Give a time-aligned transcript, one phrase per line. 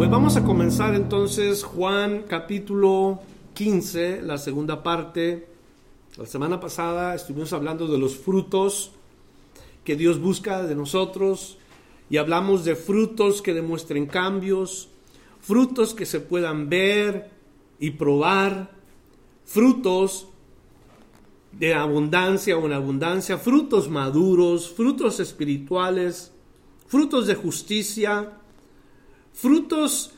[0.00, 3.20] Pues vamos a comenzar entonces Juan capítulo
[3.52, 5.46] 15, la segunda parte.
[6.16, 8.92] La semana pasada estuvimos hablando de los frutos
[9.84, 11.58] que Dios busca de nosotros
[12.08, 14.88] y hablamos de frutos que demuestren cambios,
[15.38, 17.30] frutos que se puedan ver
[17.78, 18.70] y probar,
[19.44, 20.28] frutos
[21.52, 26.32] de abundancia o en abundancia, frutos maduros, frutos espirituales,
[26.86, 28.39] frutos de justicia,
[29.40, 30.12] frutos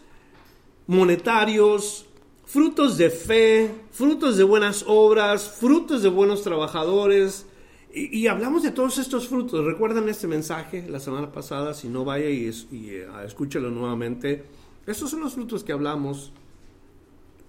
[0.87, 2.07] monetarios,
[2.45, 7.47] frutos de fe, frutos de buenas obras, frutos de buenos trabajadores.
[7.95, 9.65] Y, hablamos de todos estos frutos.
[9.65, 11.75] ¿Recuerdan este mensaje la semana pasada?
[11.75, 14.47] Si no, vaya y, y eh, escúchelo nuevamente.
[14.87, 16.33] Estos son los frutos que hablamos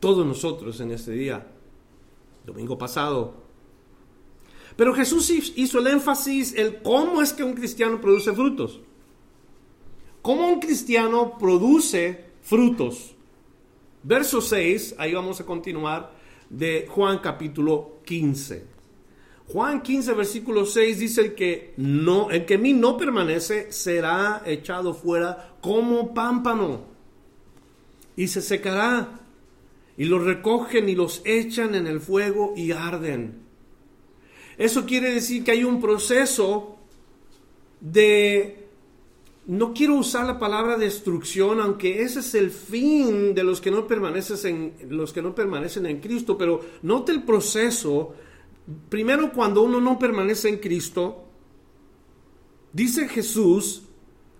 [0.01, 1.47] todos nosotros en este día,
[2.45, 3.35] domingo pasado.
[4.75, 8.81] Pero Jesús hizo el énfasis en cómo es que un cristiano produce frutos.
[10.23, 13.13] ¿Cómo un cristiano produce frutos?
[14.03, 16.13] Verso 6, ahí vamos a continuar,
[16.49, 18.65] de Juan capítulo 15.
[19.49, 24.41] Juan 15, versículo 6 dice el que no, el que en mí no permanece será
[24.45, 26.85] echado fuera como pámpano
[28.15, 29.19] y se secará
[29.97, 33.41] y los recogen y los echan en el fuego y arden.
[34.57, 36.77] Eso quiere decir que hay un proceso
[37.81, 38.62] de
[39.45, 43.85] no quiero usar la palabra destrucción, aunque ese es el fin de los que no
[43.85, 48.15] permanecen en, los que no permanecen en Cristo, pero note el proceso.
[48.87, 51.25] Primero, cuando uno no permanece en Cristo,
[52.71, 53.83] dice Jesús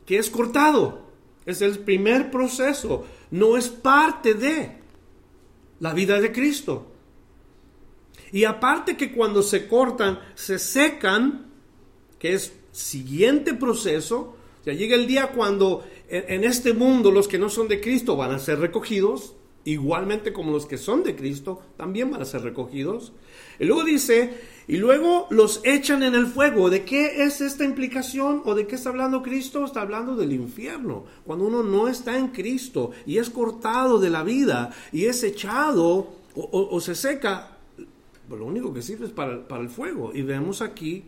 [0.06, 1.04] que es cortado.
[1.46, 3.06] Es el primer proceso.
[3.32, 4.78] No es parte de
[5.80, 6.88] la vida de Cristo.
[8.32, 11.52] Y aparte que cuando se cortan, se secan,
[12.18, 17.50] que es siguiente proceso, ya llega el día cuando en, este mundo los que no
[17.50, 19.36] son de Cristo van a ser recogidos,
[19.66, 23.12] igualmente como los que son de Cristo también van a ser recogidos.
[23.60, 26.70] Y luego dice, y luego los echan en el fuego.
[26.70, 29.66] ¿De qué es esta implicación o de qué está hablando Cristo?
[29.66, 31.04] Está hablando del infierno.
[31.26, 36.14] Cuando uno no está en Cristo y es cortado de la vida y es echado
[36.36, 37.58] o, se seca,
[38.28, 40.12] pues lo único que sirve es para, para el fuego.
[40.14, 41.04] Y vemos aquí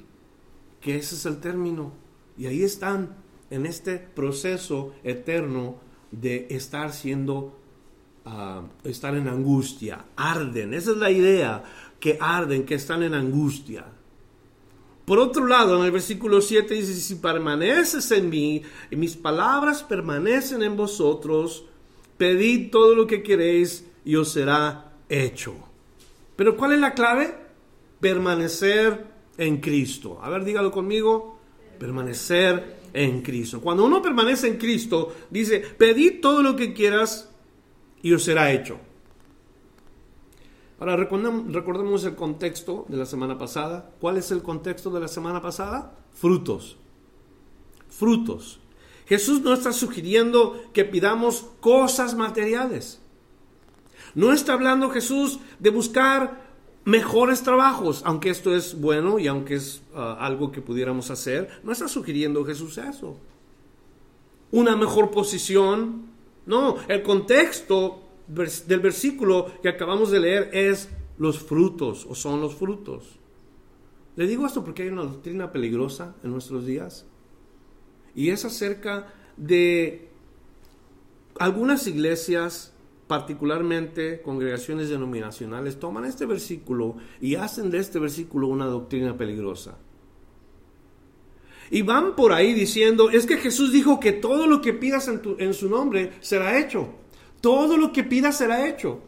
[0.82, 1.94] que ese es el término.
[2.38, 5.78] Y ahí están en este proceso eterno
[6.11, 7.59] de estar siendo,
[8.25, 11.63] ah, estar en angustia, arden, esa es la idea,
[12.00, 13.85] que arden, que están en angustia.
[15.06, 19.83] Por otro lado, en el versículo 7 dice, si permaneces en mí y mis palabras
[19.83, 21.66] permanecen en vosotros,
[22.17, 25.56] pedid todo lo que queréis y os será hecho.
[26.35, 27.35] Pero ¿cuál es la clave?
[28.00, 29.06] Permanecer
[29.38, 30.19] en Cristo.
[30.22, 31.39] A ver, dígalo conmigo.
[31.77, 33.59] Permanecer en Cristo.
[33.59, 37.29] Cuando uno permanece en Cristo, dice, pedid todo lo que quieras
[38.01, 38.79] y os será hecho.
[40.79, 43.91] Ahora recordemos, el contexto de la semana pasada.
[44.00, 45.97] ¿Cuál es el contexto de la semana pasada?
[46.13, 46.78] Frutos.
[47.89, 48.59] Frutos.
[49.06, 53.01] Jesús no está sugiriendo que pidamos cosas materiales.
[54.16, 56.44] No está hablando Jesús de buscar
[56.85, 61.72] mejores trabajos, aunque esto es bueno y aunque es ah, algo que pudiéramos hacer, no
[61.72, 63.18] está sugiriendo Jesús eso.
[64.51, 66.06] Una mejor posición,
[66.45, 72.56] no, el contexto del versículo que acabamos de leer es los frutos o son los
[72.56, 73.19] frutos.
[74.16, 77.06] Le digo esto porque hay una doctrina peligrosa en nuestros días
[78.13, 80.07] y es acerca de
[81.38, 82.75] algunas iglesias
[83.07, 89.78] particularmente congregaciones denominacionales, toman este versículo y hacen de este versículo una doctrina peligrosa.
[91.69, 95.54] Y van por ahí diciendo, es que Jesús dijo que todo lo que pidas en,
[95.54, 96.90] su nombre será hecho.
[97.42, 99.02] Todo lo que pidas será hecho.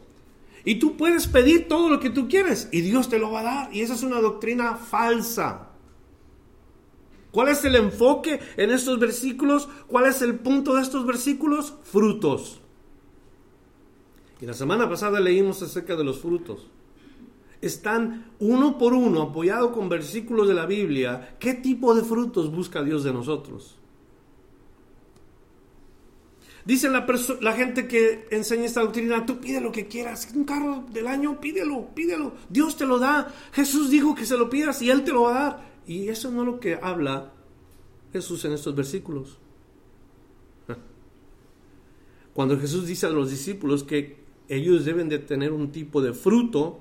[0.64, 3.44] Y tú puedes pedir todo lo que tú quieres y Dios te lo va a
[3.44, 3.74] dar.
[3.74, 5.70] Y esa es una doctrina falsa.
[7.30, 9.68] ¿Cuál es el enfoque en estos versículos?
[9.86, 11.74] ¿Cuál es el punto de estos versículos?
[11.84, 12.60] Frutos.
[14.40, 16.68] Y la semana pasada leímos acerca de los frutos.
[17.60, 22.84] Están uno por uno, apoyado con versículos de la Biblia, qué tipo de frutos busca
[22.84, 23.78] Dios de nosotros.
[26.64, 27.06] Dice la,
[27.40, 31.40] la gente que enseña esta doctrina, tú pide lo que quieras, un carro del año,
[31.40, 33.34] pídelo, pídelo, Dios te lo da.
[33.52, 35.68] Jesús dijo que se lo pidas y Él te lo va a dar.
[35.86, 37.32] Y eso no es lo que habla
[38.12, 39.38] Jesús en estos versículos.
[42.34, 46.80] Cuando Jesús dice a los discípulos que ellos deben de tener un tipo de fruto,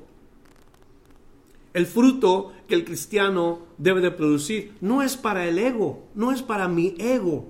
[1.73, 6.41] el fruto que el cristiano debe de producir no es para el ego, no es
[6.41, 7.49] para mi ego.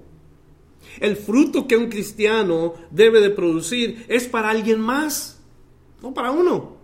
[0.99, 5.39] El fruto que un cristiano debe de producir es para alguien más,
[6.01, 6.77] no para uno.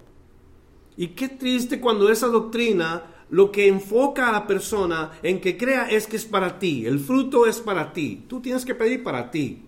[0.95, 5.89] Y qué triste cuando esa doctrina lo que enfoca a la persona en que crea
[5.89, 9.31] es que es para ti, el fruto es para ti, tú tienes que pedir para
[9.31, 9.63] ti.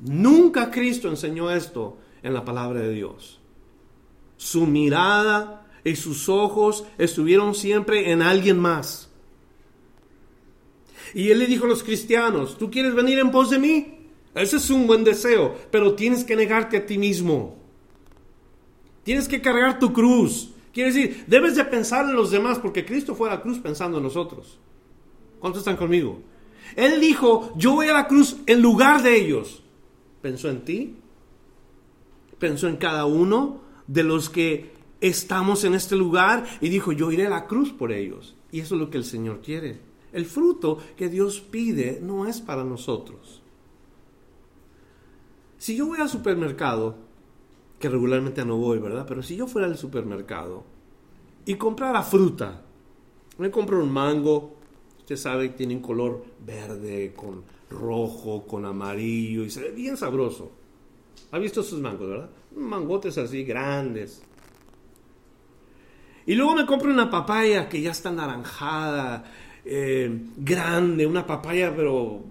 [0.00, 3.40] Nunca Cristo enseñó esto en la palabra de Dios.
[4.36, 9.10] Su mirada y sus ojos estuvieron siempre en alguien más.
[11.14, 13.98] Y él le dijo a los cristianos, ¿tú quieres venir en pos de mí?
[14.34, 17.56] Ese es un buen deseo, pero tienes que negarte a ti mismo.
[19.02, 20.50] Tienes que cargar tu cruz.
[20.72, 23.98] Quiere decir, debes de pensar en los demás porque Cristo fue a la cruz pensando
[23.98, 24.58] en nosotros.
[25.40, 26.20] ¿Cuántos están conmigo?
[26.76, 29.62] Él dijo, yo voy a la cruz en lugar de ellos.
[30.22, 30.96] ¿Pensó en ti?
[32.40, 36.46] ¿Pensó en cada uno de los que estamos en este lugar?
[36.60, 38.34] Y dijo, yo iré a la cruz por ellos.
[38.50, 39.78] Y eso es lo que el Señor quiere.
[40.12, 43.42] El fruto que Dios pide no es para nosotros.
[45.58, 46.96] Si yo voy al supermercado,
[47.78, 49.04] que regularmente no voy, ¿verdad?
[49.06, 50.64] Pero si yo fuera al supermercado
[51.44, 52.62] y comprara fruta,
[53.36, 54.56] me compro un mango,
[54.98, 59.98] usted sabe que tiene un color verde, con rojo, con amarillo, y se ve bien
[59.98, 60.50] sabroso.
[61.32, 62.30] ¿Ha visto esos mangos, verdad?
[62.56, 64.22] Mangotes así grandes.
[66.26, 69.24] Y luego me compro una papaya que ya está naranjada,
[69.64, 72.22] eh, grande, una papaya pero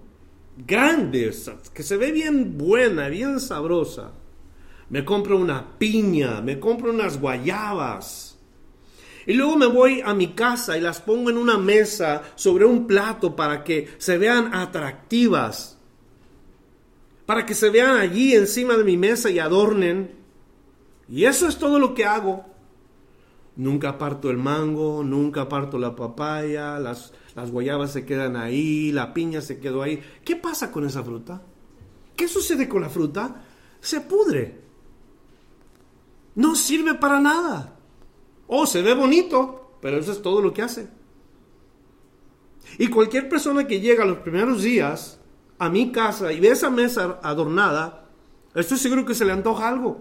[0.56, 1.32] grande,
[1.74, 4.12] que se ve bien buena, bien sabrosa.
[4.90, 8.38] Me compro una piña, me compro unas guayabas.
[9.26, 12.86] Y luego me voy a mi casa y las pongo en una mesa sobre un
[12.86, 15.79] plato para que se vean atractivas.
[17.30, 20.16] Para que se vean allí encima de mi mesa y adornen.
[21.08, 22.44] Y eso es todo lo que hago.
[23.54, 27.12] Nunca parto el mango, nunca parto la papaya, las,
[27.52, 30.02] guayabas se quedan ahí, la piña se quedó ahí.
[30.24, 31.40] ¿Qué pasa con esa fruta?
[32.16, 33.44] ¿Qué sucede con la fruta?
[33.78, 34.62] Se pudre.
[36.34, 37.76] No sirve para nada.
[38.48, 40.88] Oh, se ve bonito, pero eso es todo lo que hace.
[42.76, 45.19] Y cualquier persona que llega los primeros días
[45.60, 48.08] a mi casa y ve esa mesa adornada,
[48.54, 50.00] estoy seguro que se le antoja algo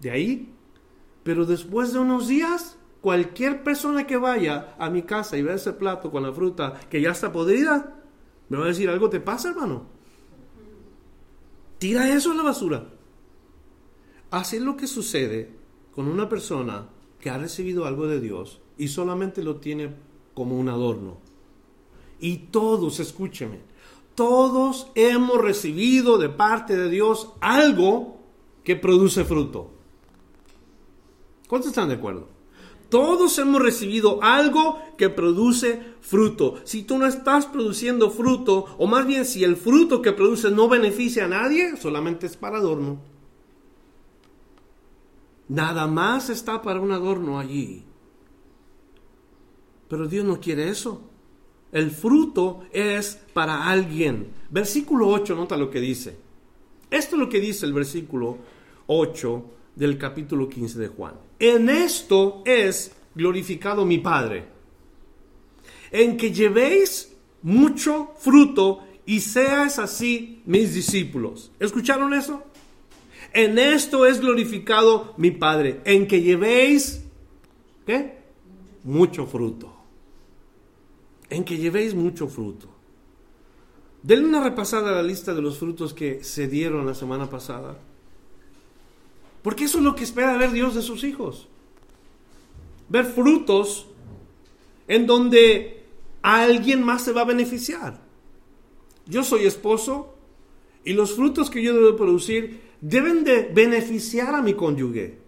[0.00, 0.54] de ahí.
[1.24, 5.72] Pero después de unos días, cualquier persona que vaya a mi casa y vea ese
[5.72, 8.00] plato con la fruta que ya está podrida,
[8.48, 9.86] me va a decir, algo te pasa, hermano.
[11.78, 12.86] Tira eso a la basura.
[14.30, 15.50] Así es lo que sucede
[15.92, 16.86] con una persona
[17.18, 19.94] que ha recibido algo de Dios y solamente lo tiene
[20.32, 21.18] como un adorno.
[22.20, 23.71] Y todos, escúcheme,
[24.14, 28.20] todos hemos recibido de parte de Dios algo
[28.64, 29.70] que produce fruto.
[31.48, 32.28] ¿Cuántos están de acuerdo?
[32.88, 36.56] Todos hemos recibido algo que produce fruto.
[36.64, 40.68] Si tú no estás produciendo fruto, o más bien si el fruto que produces no
[40.68, 43.00] beneficia a nadie, solamente es para adorno.
[45.48, 47.84] Nada más está para un adorno allí.
[49.88, 51.11] Pero Dios no quiere eso.
[51.72, 54.28] El fruto es para alguien.
[54.50, 56.16] Versículo 8, nota lo que dice.
[56.90, 58.36] Esto es lo que dice el versículo
[58.86, 61.14] 8 del capítulo 15 de Juan.
[61.38, 64.44] En esto es glorificado mi Padre,
[65.90, 71.50] en que llevéis mucho fruto y seas así mis discípulos.
[71.58, 72.42] ¿Escucharon eso?
[73.32, 77.02] En esto es glorificado mi Padre, en que llevéis,
[77.86, 78.18] ¿qué?
[78.84, 79.81] Mucho fruto.
[81.32, 82.68] En que llevéis mucho fruto.
[84.02, 87.78] Denle una repasada a la lista de los frutos que se dieron la semana pasada.
[89.40, 91.48] Porque eso es lo que espera ver Dios de sus hijos.
[92.90, 93.86] Ver frutos
[94.88, 95.84] en donde
[96.20, 98.02] alguien más se va a beneficiar.
[99.06, 100.14] Yo soy esposo
[100.84, 105.21] y los frutos que yo debo producir deben de beneficiar a mi cónyuge.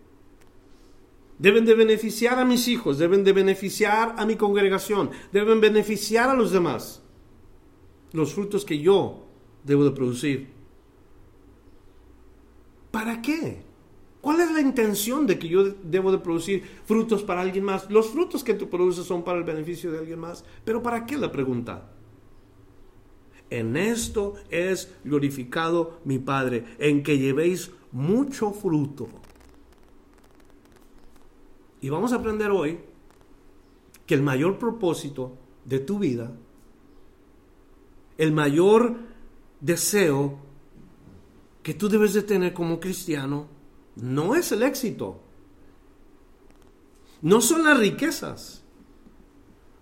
[1.38, 6.34] Deben de beneficiar a mis hijos, deben de beneficiar a mi congregación, deben beneficiar a
[6.34, 7.02] los demás.
[8.12, 9.26] Los frutos que yo
[9.64, 10.48] debo de producir.
[12.90, 13.62] ¿Para qué?
[14.20, 17.90] ¿Cuál es la intención de que yo debo de producir frutos para alguien más?
[17.90, 20.44] Los frutos que tú produces son para el beneficio de alguien más.
[20.64, 21.90] Pero ¿para qué la pregunta?
[23.50, 29.08] En esto es glorificado mi Padre, en que llevéis mucho fruto.
[31.84, 32.80] Y vamos a aprender hoy
[34.06, 35.36] que el mayor propósito
[35.66, 36.32] de tu vida,
[38.16, 38.96] el mayor
[39.60, 40.38] deseo
[41.62, 43.48] que tú debes de tener como cristiano,
[43.96, 45.20] no es el éxito,
[47.20, 48.64] no son las riquezas,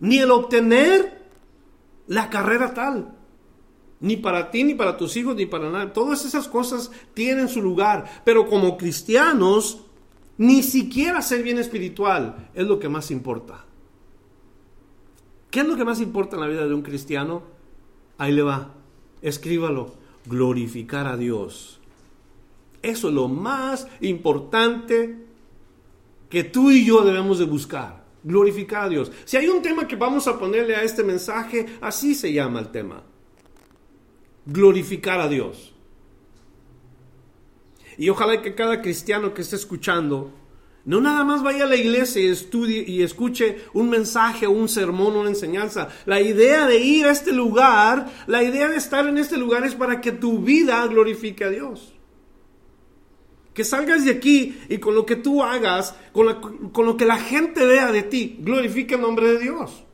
[0.00, 1.30] ni el obtener
[2.08, 3.16] la carrera tal,
[4.00, 5.92] ni para ti, ni para tus hijos, ni para nadie.
[5.92, 9.84] Todas esas cosas tienen su lugar, pero como cristianos,
[10.42, 13.64] ni siquiera ser bien espiritual es lo que más importa.
[15.52, 17.44] ¿Qué es lo que más importa en la vida de un cristiano?
[18.18, 18.74] Ahí le va,
[19.20, 19.94] escríbalo,
[20.26, 21.78] glorificar a Dios.
[22.82, 25.16] Eso es lo más importante
[26.28, 29.12] que tú y yo debemos de buscar, glorificar a Dios.
[29.24, 32.72] Si hay un tema que vamos a ponerle a este mensaje, así se llama el
[32.72, 33.04] tema,
[34.46, 35.71] glorificar a Dios.
[37.98, 40.32] Y ojalá que cada cristiano que esté escuchando
[40.84, 45.14] no nada más vaya a la iglesia y estudie y escuche un mensaje, un sermón,
[45.14, 45.88] una enseñanza.
[46.06, 49.76] La idea de ir a este lugar, la idea de estar en este lugar es
[49.76, 51.92] para que tu vida glorifique a Dios.
[53.54, 57.18] Que salgas de aquí y con lo que tú hagas, con, con lo que la
[57.18, 59.84] gente vea de ti, glorifique el nombre de Dios.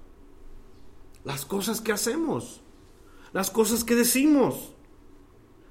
[1.25, 2.63] Las cosas que hacemos,
[3.35, 4.73] las cosas que decimos,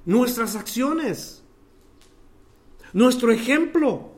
[0.06, 1.44] nuestras acciones,
[2.94, 4.12] nuestro ejemplo.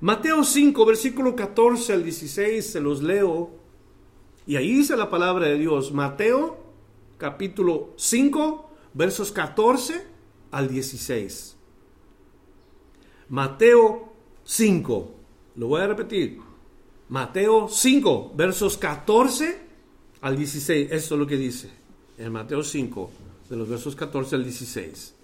[0.00, 3.50] Mateo 5, versículo 14 al 16, se los leo.
[4.46, 5.92] Y ahí dice la palabra de Dios.
[5.92, 6.58] Mateo
[7.16, 10.04] capítulo 5, versos 14
[10.50, 11.56] al 16.
[13.28, 14.12] Mateo
[14.44, 15.14] 5,
[15.56, 16.38] lo voy a repetir.
[17.08, 19.58] Mateo 5, versos 14
[20.20, 20.92] al 16.
[20.92, 21.70] Eso es lo que dice
[22.18, 23.10] en Mateo 5,
[23.48, 25.14] de los versos 14 al 16.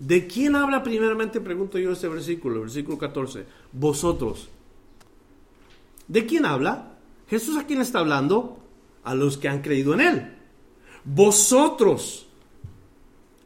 [0.00, 1.42] ¿De quién habla primeramente?
[1.42, 3.44] Pregunto yo este versículo, versículo 14.
[3.70, 4.48] Vosotros.
[6.08, 6.96] ¿De quién habla?
[7.28, 8.58] Jesús a quién está hablando?
[9.04, 10.36] A los que han creído en Él.
[11.04, 12.28] Vosotros.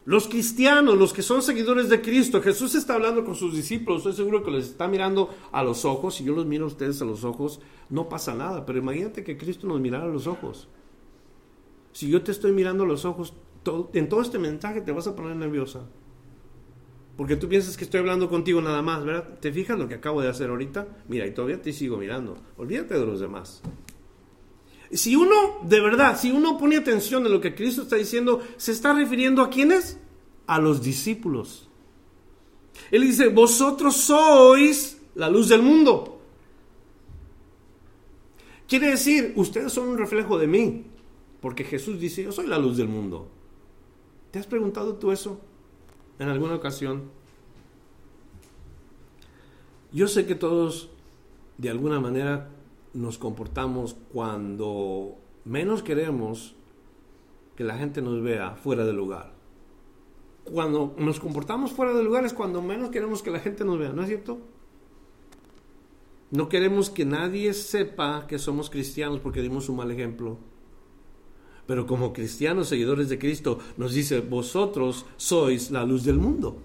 [0.05, 4.13] Los cristianos, los que son seguidores de Cristo, Jesús está hablando con sus discípulos, estoy
[4.13, 7.07] seguro que les está mirando a los ojos, si yo los miro a ustedes a
[7.07, 10.69] los ojos, no pasa nada, pero imagínate que Cristo nos mirara a los ojos.
[11.93, 13.33] Si yo te estoy mirando a los ojos,
[13.95, 15.81] en todo este mensaje te vas a poner nerviosa.
[17.17, 19.39] Porque tú piensas que estoy hablando contigo nada más, ¿verdad?
[19.41, 20.89] ¿Te fijas lo que acabo de hacer ahorita?
[21.09, 22.37] Mira, y todavía te sigo mirando.
[22.57, 23.63] Olvídate de los demás.
[24.91, 28.73] Si uno, de verdad, si uno pone atención en lo que Cristo está diciendo, se
[28.73, 29.99] está refiriendo a quiénes?
[30.47, 31.69] A los discípulos.
[32.91, 36.21] Él dice, vosotros sois la luz del mundo.
[38.69, 40.87] Quiere decir, ustedes son un reflejo de mí.
[41.41, 43.29] Porque Jesús dice, yo soy la luz del mundo.
[44.31, 45.41] ¿Te has preguntado tú eso?
[46.19, 47.11] En alguna ocasión.
[49.93, 50.91] Yo sé que todos
[51.59, 52.51] de alguna manera
[52.93, 56.55] nos comportamos cuando menos queremos
[57.57, 59.33] que la gente nos vea fuera del lugar.
[60.45, 63.93] Cuando nos comportamos fuera del lugar es cuando menos queremos que la gente nos vea,
[63.93, 64.39] ¿no es cierto?
[66.31, 70.39] No queremos que nadie sepa que somos cristianos porque dimos un mal ejemplo
[71.67, 76.57] pero como cristianos seguidores de Cristo nos dice, vosotros sois la luz del mundo.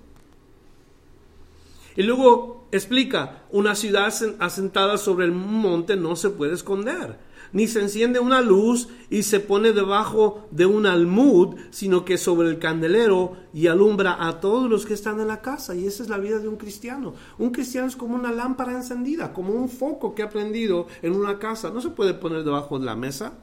[1.96, 7.18] Y luego explica, una ciudad asentada sobre el monte no se puede esconder,
[7.51, 12.48] ni se enciende una luz y se pone debajo de un almud, sino que sobre
[12.48, 15.75] el candelero y alumbra a todos los que están en la casa.
[15.75, 17.15] Y esa es la vida de un cristiano.
[17.38, 21.39] Un cristiano es como una lámpara encendida, como un foco que ha prendido en una
[21.39, 21.72] casa.
[21.72, 23.34] No se puede poner debajo de la mesa,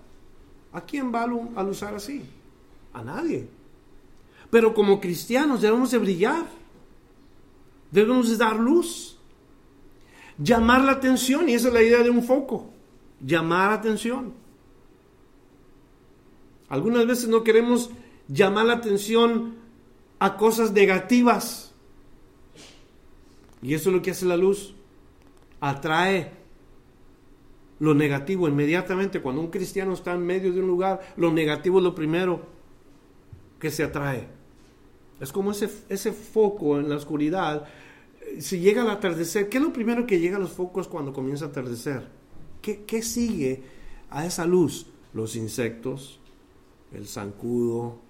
[0.77, 2.23] ¿A quién va a usar así?
[2.93, 3.49] A nadie.
[4.51, 6.45] Pero como cristianos debemos de brillar.
[7.91, 9.17] Debemos de dar luz.
[10.37, 11.49] Llamar la atención.
[11.49, 12.69] Y esa es la idea de un foco.
[13.25, 14.35] Llamar la atención.
[16.69, 17.89] Algunas veces no queremos
[18.29, 19.55] llamar la atención
[20.19, 21.73] a cosas negativas.
[23.63, 24.75] Y eso es lo que hace la luz.
[25.59, 26.33] Atrae
[27.79, 29.21] lo negativo inmediatamente.
[29.21, 32.41] Cuando un cristiano está en medio de un lugar, lo negativo es lo primero
[33.59, 34.29] que se atrae.
[35.21, 37.67] Es como ese, ese foco en la oscuridad.
[38.39, 41.47] Si llega al atardecer, ¿qué es lo primero que llega a los focos cuando comienza
[41.47, 42.09] a atardecer?
[42.61, 43.63] ¿Qué, qué sigue
[44.11, 44.87] a esa luz?
[45.15, 46.21] Los insectos,
[46.93, 48.01] el zancudo,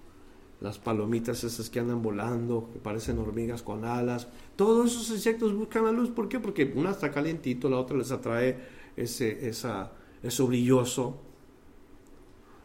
[0.59, 4.27] las palomitas esas que andan volando, que parecen hormigas con alas.
[4.55, 6.09] Todos esos insectos buscan la luz.
[6.09, 6.39] ¿Por qué?
[6.39, 8.57] Porque una está calientito, la otra les atrae
[8.97, 11.21] ese, esa, eso brilloso.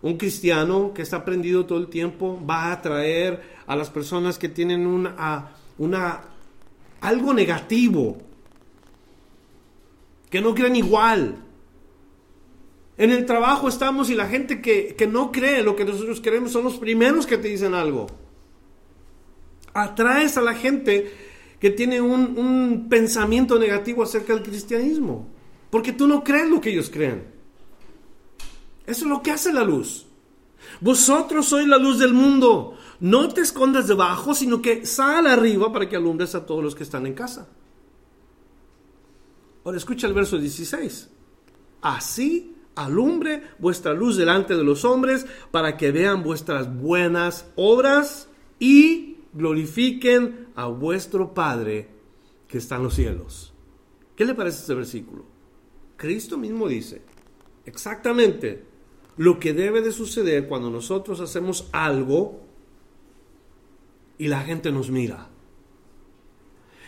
[0.00, 4.48] Un cristiano que está prendido todo el tiempo va a atraer a las personas que
[4.48, 6.22] tienen una, una
[7.00, 8.18] algo negativo,
[10.28, 11.36] que no creen igual.
[12.96, 16.52] En el trabajo estamos y la gente que, que no cree lo que nosotros queremos
[16.52, 18.06] son los primeros que te dicen algo.
[19.74, 21.12] Atraes a la gente
[21.58, 25.28] que tiene un, un pensamiento negativo acerca del cristianismo,
[25.72, 27.24] porque tú no crees lo que ellos creen.
[28.84, 30.04] Eso es lo que hace la luz.
[30.82, 32.76] Vosotros sois la luz del mundo.
[33.00, 36.82] No te escondas debajo, sino que sal arriba para que alumbres a todos los que
[36.82, 37.48] están en casa.
[39.64, 41.08] Ahora escucha el verso 16.
[41.80, 49.16] Así alumbre vuestra luz delante de los hombres para que vean vuestras buenas obras y
[49.32, 51.88] glorifiquen a vuestro Padre
[52.46, 53.54] que está en los cielos.
[54.14, 55.31] ¿Qué le parece este versículo?
[56.02, 57.00] Cristo mismo dice
[57.64, 58.64] exactamente
[59.18, 62.40] lo que debe de suceder cuando nosotros hacemos algo
[64.18, 65.28] y la gente nos mira.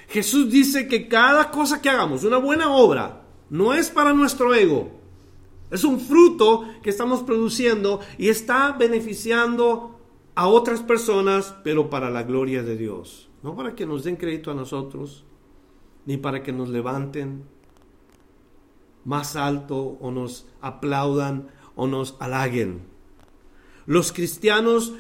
[0.09, 4.91] Jesús dice que cada cosa que hagamos, una buena obra, no es para nuestro ego.
[5.71, 10.01] Es un fruto que estamos produciendo y está beneficiando
[10.35, 13.31] a otras personas, pero para la gloria de Dios.
[13.45, 15.25] No para que nos den crédito a nosotros,
[16.05, 17.55] ni para que nos levanten
[19.05, 22.83] más alto o nos aplaudan o nos halaguen.
[23.87, 24.95] Los cristianos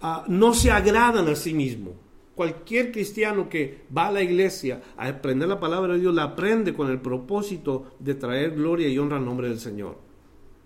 [0.00, 1.94] ah, no se agradan a sí mismos.
[2.34, 6.74] Cualquier cristiano que va a la iglesia a aprender la palabra de Dios la aprende
[6.74, 9.98] con el propósito de traer gloria y honra al nombre del Señor.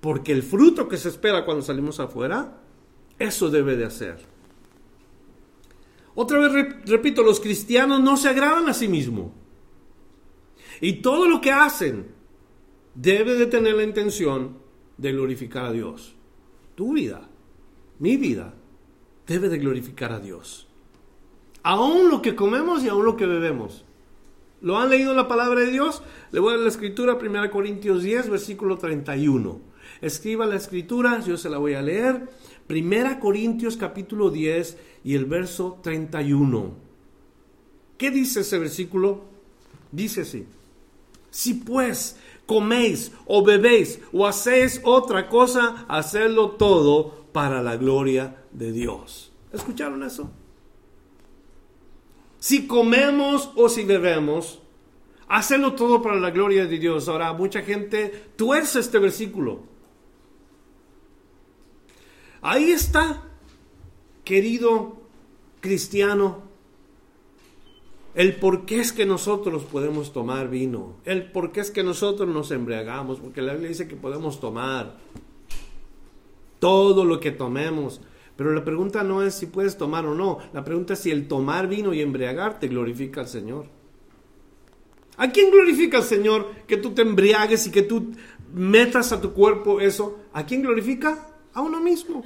[0.01, 2.59] Porque el fruto que se espera cuando salimos afuera,
[3.19, 4.17] eso debe de hacer.
[6.15, 9.31] Otra vez repito, los cristianos no se agradan a sí mismos.
[10.81, 12.18] Y todo lo que hacen
[13.01, 14.59] debe de tener la intención
[14.97, 16.17] de glorificar a Dios.
[16.75, 17.29] Tu vida,
[18.01, 18.55] mi vida,
[19.27, 20.67] debe de glorificar a Dios.
[21.63, 23.85] Aún lo que comemos y aún lo que bebemos.
[24.61, 26.03] ¿Lo han leído la palabra de Dios?
[26.33, 29.61] Le voy a la escritura, 1 Corintios 10, versículo 31.
[30.01, 32.29] Escriba la escritura, yo se la voy a leer.
[32.69, 36.73] 1 Corintios capítulo 10 y el verso 31.
[37.97, 39.23] ¿Qué dice ese versículo?
[39.93, 40.47] Dice así.
[41.31, 42.17] Si pues
[42.49, 49.31] coméis o bebéis o hacéis otra cosa, hacedlo todo para la gloria de Dios.
[49.53, 50.31] ¿Escucharon eso?
[52.39, 54.61] Si comemos o si bebemos,
[55.29, 57.07] hacedlo todo para la gloria de Dios.
[57.09, 59.61] Ahora, mucha gente tuerce este versículo.
[62.41, 63.25] Ahí está,
[64.25, 65.03] querido
[65.61, 66.48] cristiano,
[68.15, 72.29] el por qué es que nosotros podemos tomar vino, el por qué es que nosotros
[72.29, 74.97] nos embriagamos, porque la Biblia dice que podemos tomar
[76.59, 78.01] todo lo que tomemos.
[78.37, 81.27] Pero la pregunta no es si puedes tomar o no, la pregunta es si el
[81.27, 83.67] tomar vino y embriagarte glorifica al Señor.
[85.17, 88.13] ¿A quién glorifica al Señor que tú te embriagues y que tú
[88.55, 90.21] metas a tu cuerpo eso?
[90.33, 91.29] ¿A quién glorifica?
[91.53, 92.25] A uno mismo.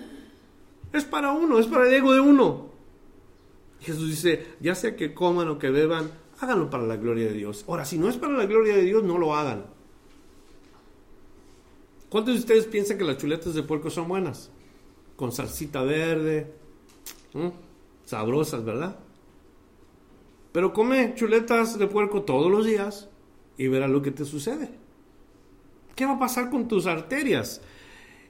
[0.93, 2.72] Es para uno, es para el ego de uno.
[3.83, 7.65] Jesús dice, ya sea que coman o que beban, háganlo para la gloria de Dios.
[7.69, 9.67] Ahora, si no es para la gloria de Dios, no lo hagan.
[12.09, 14.51] ¿Cuántos de ustedes piensan que las chuletas de puerco son buenas?
[15.17, 16.53] Con salsita verde,
[18.05, 18.99] sabrosas, ¿verdad?
[20.53, 23.09] Pero come chuletas de puerco todos los días
[23.57, 24.71] y verás lo que te sucede.
[25.95, 27.63] ¿Qué va a pasar con tus arterias?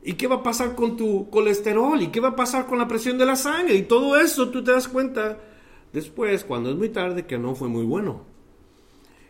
[0.04, 2.00] ¿Y qué va a pasar con tu colesterol?
[2.02, 3.74] ¿Y qué va a pasar con la presión de la sangre?
[3.74, 5.38] Y todo eso tú te das cuenta
[5.92, 8.24] después, cuando es muy tarde, que no fue muy bueno.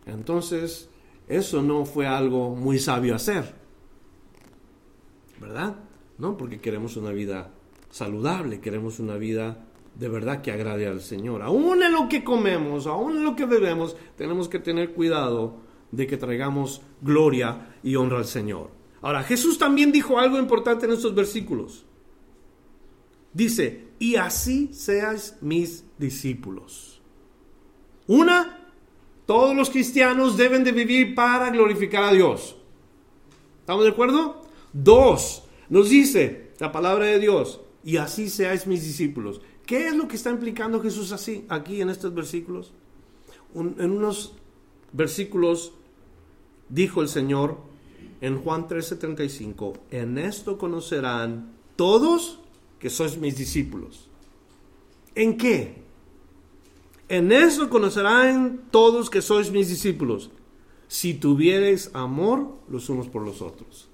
[0.06, 0.88] Entonces,
[1.28, 3.54] eso no fue algo muy sabio hacer.
[5.40, 5.76] ¿Verdad?
[6.18, 7.50] No, porque queremos una vida
[7.90, 11.42] saludable, queremos una vida de verdad que agrade al Señor.
[11.42, 15.56] Aún en lo que comemos, aún en lo que bebemos, tenemos que tener cuidado
[15.90, 18.81] de que traigamos gloria y honra al Señor.
[19.02, 21.84] Ahora, Jesús también dijo algo importante en estos versículos.
[23.34, 27.02] Dice, y así seáis mis discípulos.
[28.06, 28.68] Una,
[29.26, 32.56] todos los cristianos deben de vivir para glorificar a Dios.
[33.60, 34.42] ¿Estamos de acuerdo?
[34.72, 39.40] Dos, nos dice la palabra de Dios, y así seáis mis discípulos.
[39.66, 42.72] ¿Qué es lo que está implicando Jesús así aquí en estos versículos?
[43.54, 44.32] en unos
[44.92, 45.74] versículos
[46.70, 47.58] dijo el Señor,
[48.22, 52.38] en Juan 13:35, en esto conocerán todos
[52.78, 54.08] que sois mis discípulos.
[55.16, 55.82] ¿En qué?
[57.08, 60.30] En esto conocerán todos que sois mis discípulos,
[60.86, 63.88] si tuviereis amor los unos por los otros.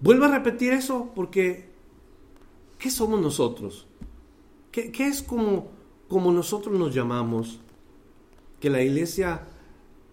[0.00, 1.70] Vuelvo a repetir eso porque
[2.78, 3.86] ¿qué somos nosotros?
[4.72, 5.70] ¿Qué, qué es como,
[6.08, 7.60] como nosotros nos llamamos?
[8.58, 9.46] Que la iglesia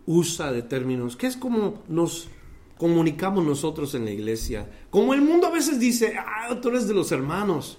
[0.05, 1.15] usa de términos.
[1.15, 2.29] ¿Qué es como nos
[2.77, 4.69] comunicamos nosotros en la iglesia?
[4.89, 7.77] Como el mundo a veces dice, ah, tú eres de los hermanos.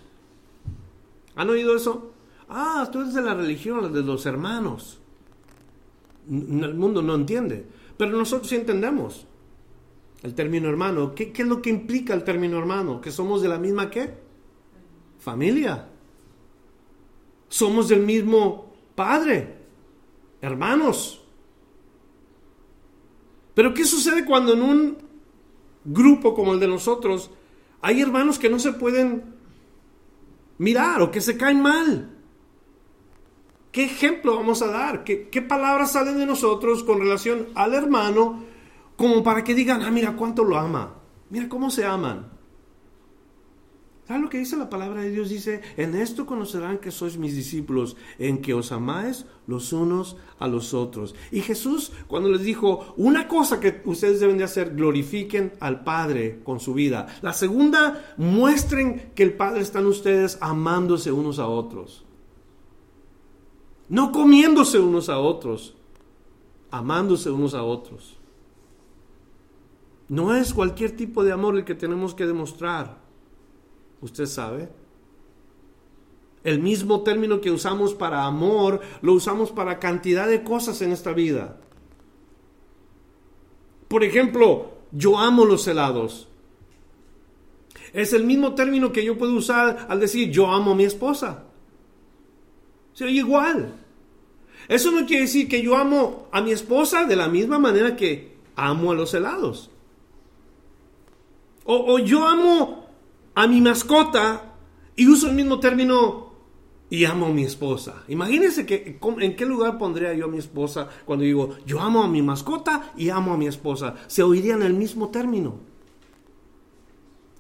[1.35, 2.13] ¿Han oído eso?
[2.49, 5.01] Ah, tú eres de la religión, de los hermanos.
[6.31, 9.27] El mundo no entiende, pero nosotros sí entendemos
[10.23, 11.15] el término hermano.
[11.15, 13.01] ¿Qué, ¿Qué, es lo que implica el término hermano?
[13.01, 14.15] Que somos de la misma qué?
[15.19, 15.89] Familia.
[17.49, 19.57] Somos del mismo padre,
[20.41, 21.22] hermanos.
[23.55, 24.99] Pero ¿qué sucede cuando en un
[25.85, 27.31] grupo como el de nosotros
[27.81, 29.35] hay hermanos que no se pueden
[30.59, 32.11] mirar o que se caen mal?
[33.73, 35.05] ¿Qué ejemplo vamos a dar?
[35.05, 38.45] ¿Qué, palabras salen de nosotros con relación al hermano
[38.97, 40.95] como para que digan, ah, mira cuánto lo ama,
[41.31, 42.32] mira cómo se aman?
[44.07, 45.29] ¿Sabes lo que dice la palabra de Dios?
[45.29, 50.49] Dice, en esto conocerán que sois mis discípulos, en que os amáis los unos a
[50.49, 51.15] los otros.
[51.31, 56.41] Y Jesús cuando les dijo, una cosa que ustedes deben de hacer, glorifiquen al Padre
[56.43, 57.07] con su vida.
[57.23, 62.05] La segunda, muestren que el Padre está en ustedes amándose unos a otros.
[63.89, 65.77] No comiéndose unos a otros,
[66.73, 68.19] amándose unos a otros.
[70.09, 73.02] No es cualquier tipo de amor el que tenemos que demostrar
[74.03, 74.69] usted sabe.
[76.45, 81.13] El mismo término que usamos para amor, lo usamos para cantidad de cosas en esta
[81.13, 81.61] vida.
[83.89, 86.29] Por ejemplo, yo amo los helados.
[87.93, 91.45] Es el mismo término que yo puedo usar al decir yo amo a mi esposa.
[92.95, 93.75] Se oye igual.
[94.69, 98.37] Eso no quiere decir que yo amo a mi esposa de la misma manera que
[98.57, 99.71] amo a los helados.
[101.65, 102.82] O, o yo amo
[103.35, 104.55] a mi mascota
[104.97, 106.33] y uso el mismo término
[106.91, 108.05] y amo a mi esposa.
[108.09, 112.09] Imagínense que, en qué lugar pondría yo a mi esposa cuando digo yo amo a
[112.09, 113.95] mi mascota y amo a mi esposa.
[114.09, 115.55] Se oirían el mismo término.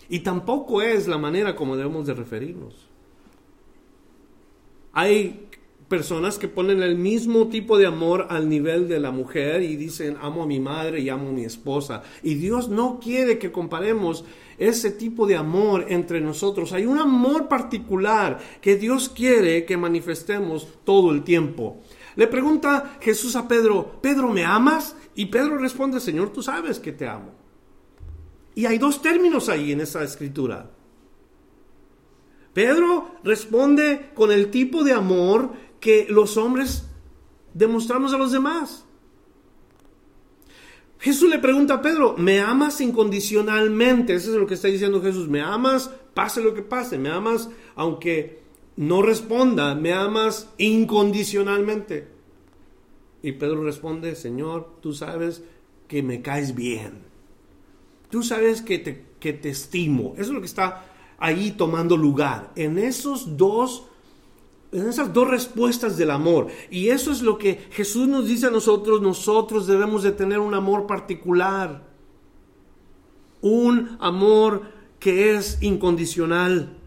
[0.09, 2.89] Y tampoco es la manera como debemos de referirnos.
[4.95, 5.49] Hay
[5.93, 10.17] personas que ponen el mismo tipo de amor al nivel de la mujer y dicen
[10.23, 12.03] amo a mi madre y amo a mi esposa.
[12.23, 14.25] Y Dios no quiere que comparemos
[14.57, 16.73] ese tipo de amor entre nosotros.
[16.73, 21.83] Hay un amor particular que Dios quiere que manifestemos todo el tiempo.
[22.17, 24.97] Le pregunta Jesús a Pedro, Pedro, ¿me amas?
[25.15, 27.35] Y Pedro responde, Señor, tú sabes que te amo.
[28.55, 30.71] Y hay dos términos ahí en esa escritura.
[32.55, 35.53] Pedro responde con el tipo de amor
[35.83, 36.85] que los hombres
[37.53, 38.87] demostramos a los demás.
[41.01, 44.15] Jesús le pregunta a Pedro, ¿me amas incondicionalmente?
[44.15, 46.99] Eso es lo que está diciendo Jesús, ¿me amas pase lo que pase?
[46.99, 48.43] ¿Me amas aunque
[48.77, 49.75] no responda?
[49.75, 52.07] ¿Me amas incondicionalmente?
[53.21, 55.43] Y Pedro responde, Señor, tú sabes
[55.89, 57.01] que me caes bien.
[58.09, 60.13] Tú sabes que te, que te estimo.
[60.13, 60.85] Eso es lo que está
[61.19, 62.53] ahí tomando lugar.
[62.55, 63.89] En esos dos
[64.73, 66.49] esas dos respuestas del amor.
[66.71, 70.55] Y eso es lo que Jesús nos dice a nosotros, nosotros debemos de tener un
[70.55, 71.87] amor particular.
[73.43, 74.63] Un amor
[74.99, 76.79] que es incondicional.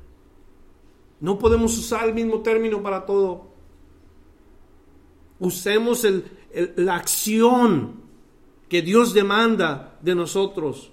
[1.19, 3.49] No podemos usar el mismo término para todo.
[5.39, 6.05] Usemos
[6.75, 8.01] la acción
[8.67, 10.91] que Dios demanda de nosotros.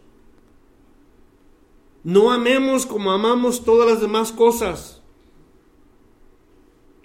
[2.05, 5.02] No amemos como amamos todas las demás cosas.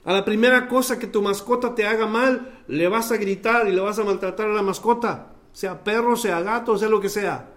[0.07, 3.73] A la primera cosa que tu mascota te haga mal, le vas a gritar y
[3.73, 7.53] le vas a maltratar a la mascota, sea perro, sea gato, sea lo que sea.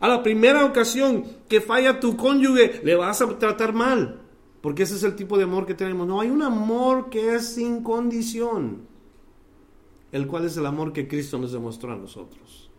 [0.00, 4.20] A la primera ocasión que falla tu cónyuge, le vas a tratar mal,
[4.60, 6.06] porque ese es el tipo de amor que tenemos.
[6.06, 8.82] No, hay un amor que es sin condición,
[10.12, 12.70] el cual es el amor que Cristo nos demostró a nosotros.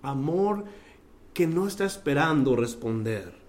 [0.00, 0.64] Amor
[1.34, 3.39] que no está esperando responder.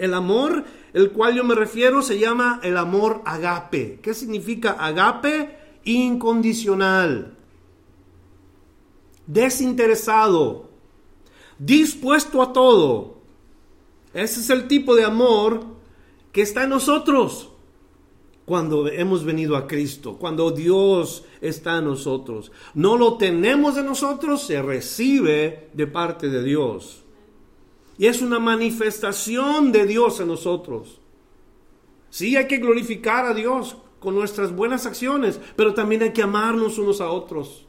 [0.00, 4.00] El amor el cual yo me refiero se llama el amor agape.
[4.02, 5.58] ¿Qué significa agape?
[5.84, 7.36] Incondicional,
[9.26, 10.68] desinteresado,
[11.58, 13.18] dispuesto a todo.
[14.12, 15.64] Ese es el tipo de amor
[16.32, 17.50] que está en nosotros
[18.44, 22.50] cuando hemos venido a Cristo, cuando Dios está en nosotros.
[22.74, 27.04] No lo tenemos de nosotros, se recibe de parte de Dios.
[28.00, 31.02] Y es una manifestación de Dios en nosotros.
[32.08, 36.78] Sí, hay que glorificar a Dios con nuestras buenas acciones, pero también hay que amarnos
[36.78, 37.66] unos a otros.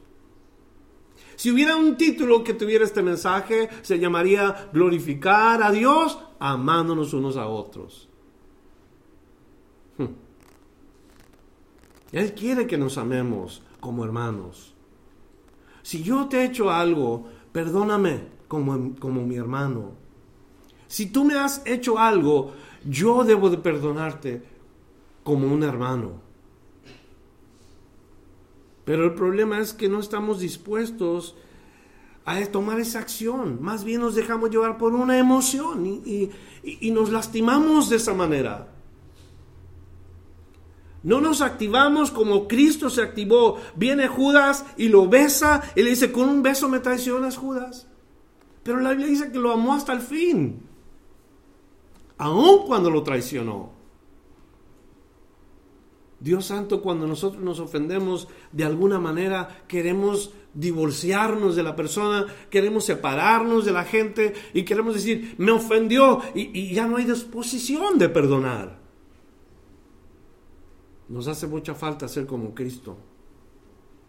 [1.36, 7.36] Si hubiera un título que tuviera este mensaje, se llamaría Glorificar a Dios amándonos unos
[7.36, 8.08] a otros.
[9.98, 10.14] Hmm.
[12.10, 14.72] Él quiere que nos amemos como hermanos.
[15.82, 20.00] Si yo te he hecho algo, perdóname como, como mi hermano.
[20.92, 22.52] Si tú me has hecho algo,
[22.84, 24.42] yo debo de perdonarte
[25.24, 26.20] como un hermano.
[28.84, 31.34] Pero el problema es que no estamos dispuestos
[32.26, 33.56] a tomar esa acción.
[33.62, 36.30] Más bien nos dejamos llevar por una emoción y,
[36.90, 38.68] nos lastimamos de esa manera.
[41.02, 43.56] No nos activamos como Cristo se activó.
[43.76, 47.86] Viene Judas y lo besa y le dice, con un beso me traicionas, Judas.
[48.62, 50.70] Pero la Biblia dice que lo amó hasta el fin.
[52.22, 53.72] Aun cuando lo traicionó.
[56.20, 62.84] Dios Santo, cuando nosotros nos ofendemos de alguna manera, queremos divorciarnos de la persona, queremos
[62.84, 68.08] separarnos de la gente y queremos decir, me ofendió y, ya no hay disposición de
[68.08, 68.78] perdonar.
[71.08, 72.98] Nos hace mucha falta ser como Cristo,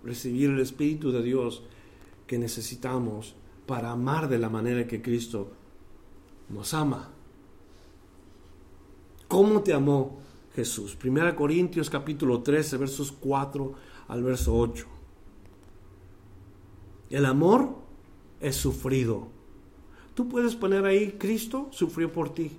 [0.03, 1.63] recibir el Espíritu de Dios
[2.27, 3.33] que necesitamos
[3.65, 5.51] para amar de la manera que Cristo
[6.49, 7.09] nos ama.
[9.33, 10.19] ¿Cómo te amó
[10.53, 10.95] Jesús?
[10.95, 13.73] Primera Corintios capítulo 13, versos 4
[14.09, 14.85] al verso 8.
[17.09, 17.69] El amor
[18.39, 19.29] es sufrido.
[20.13, 22.51] Tú puedes poner ahí, Cristo sufrió por ti.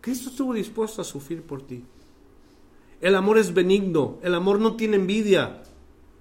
[0.00, 1.82] Cristo estuvo dispuesto a sufrir por ti.
[3.00, 5.64] El amor es benigno, el amor no tiene envidia,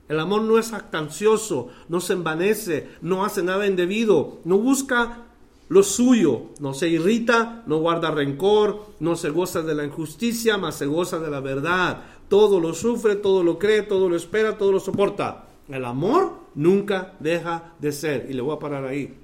[0.09, 5.27] el amor no es actancioso, no se envanece, no hace nada indebido, no busca
[5.71, 10.75] lo suyo, no se irrita, no guarda rencor, no se goza de la injusticia, mas
[10.75, 12.03] se goza de la verdad.
[12.27, 15.47] Todo lo sufre, todo lo cree, todo lo espera, todo lo soporta.
[15.69, 18.27] El amor nunca deja de ser.
[18.29, 19.17] Y le voy a parar ahí.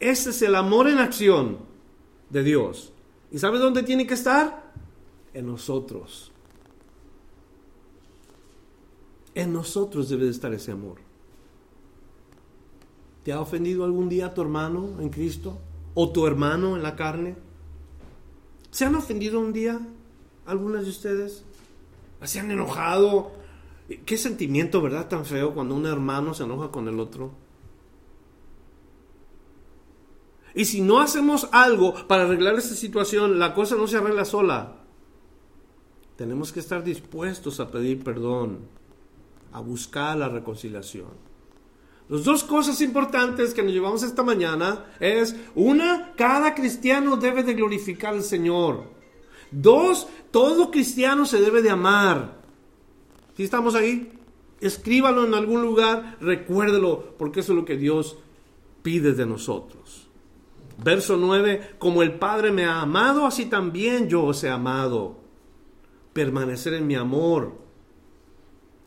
[0.00, 1.58] Ese es el amor en acción
[2.30, 2.92] de Dios.
[3.30, 4.72] ¿Y sabes dónde tiene que estar?
[5.34, 6.32] En nosotros.
[9.36, 11.03] En nosotros debe de estar ese amor.
[13.24, 15.58] ¿Te ha ofendido algún día tu hermano en Cristo?
[15.94, 17.36] ¿O tu hermano en la carne?
[18.70, 19.80] ¿Se han ofendido un día
[20.44, 21.42] algunas de ustedes?
[22.22, 23.32] ¿Se han enojado?
[24.04, 25.08] Qué sentimiento, ¿verdad?
[25.08, 27.32] Tan feo cuando un hermano se enoja con el otro.
[30.54, 34.76] Y si no hacemos algo para arreglar esta situación, la cosa no se arregla sola.
[36.16, 38.58] Tenemos que estar dispuestos a pedir perdón,
[39.52, 41.33] a buscar la reconciliación.
[42.08, 47.54] Las dos cosas importantes que nos llevamos esta mañana es, una, cada cristiano debe de
[47.54, 48.84] glorificar al Señor.
[49.50, 52.42] Dos, todo cristiano se debe de amar.
[53.36, 54.12] Si estamos ahí,
[54.60, 58.18] escríbalo en algún lugar, recuérdelo, porque eso es lo que Dios
[58.82, 60.08] pide de nosotros.
[60.82, 65.16] Verso 9, como el Padre me ha amado, así también yo os he amado.
[66.12, 67.63] Permanecer en mi amor.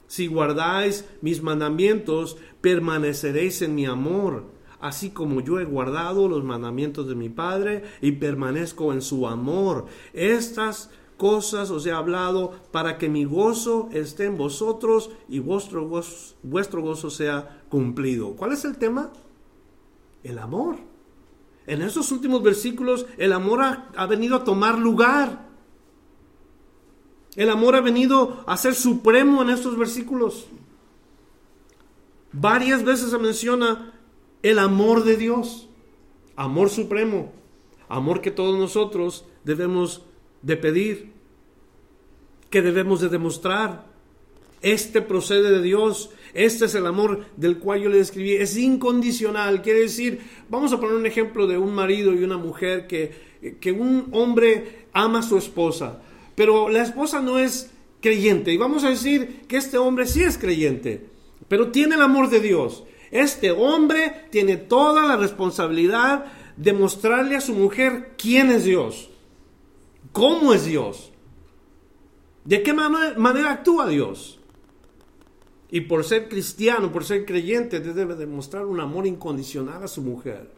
[0.08, 4.46] Si guardáis mis mandamientos, permaneceréis en mi amor,
[4.80, 9.86] así como yo he guardado los mandamientos de mi Padre y permanezco en su amor.
[10.14, 17.10] Estas cosas os he hablado para que mi gozo esté en vosotros y vuestro gozo,
[17.10, 18.36] sea cumplido.
[18.36, 19.12] ¿Cuál es el tema?
[20.24, 20.78] El amor.
[21.66, 25.47] En estos últimos versículos el amor ha venido a tomar lugar.
[27.38, 30.48] El amor ha venido a ser supremo en estos versículos.
[32.34, 33.94] Varias veces se menciona
[34.42, 35.70] el amor de Dios,
[36.36, 37.32] amor supremo,
[37.88, 40.02] amor que todos nosotros debemos
[40.42, 41.12] de pedir,
[42.50, 43.86] que debemos de demostrar.
[44.64, 49.62] Este procede de Dios, este es el amor del cual yo le describí, es incondicional,
[49.62, 53.72] quiere decir, vamos a poner un ejemplo de un marido y una mujer que, que
[53.72, 56.02] un hombre ama a su esposa,
[56.38, 60.38] pero la esposa no es creyente, y vamos a decir que este hombre sí es
[60.38, 61.10] creyente,
[61.48, 62.84] pero tiene el amor de Dios.
[63.10, 69.10] Este hombre tiene toda la responsabilidad de mostrarle a su mujer quién es Dios.
[70.12, 71.12] ¿Cómo es Dios?
[72.46, 74.40] ¿De qué manera actúa Dios?
[75.72, 80.52] Y por ser cristiano, por ser creyente, debe demostrar un amor incondicional a su mujer.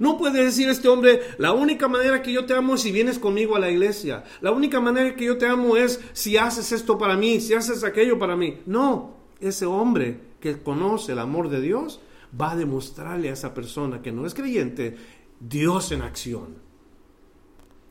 [0.00, 3.20] No puede decir este hombre, la única manera que yo te amo es si vienes
[3.20, 4.24] conmigo a la iglesia.
[4.40, 7.84] La única manera que yo te amo es si haces esto para mí, si haces
[7.84, 8.58] aquello para mí.
[8.66, 12.00] No, ese hombre que conoce el amor de Dios
[12.38, 14.96] va a demostrarle a esa persona que no es creyente
[15.38, 16.70] Dios en acción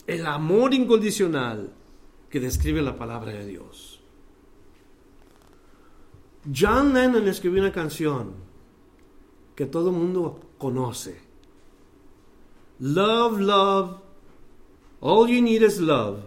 [0.10, 1.72] el amor incondicional
[2.32, 4.02] que describe la palabra de Dios.
[6.52, 8.34] John Lennon escribió una canción
[9.54, 11.22] que todo el mundo conoce.
[12.80, 14.02] Love, love,
[15.02, 16.20] all you need is love.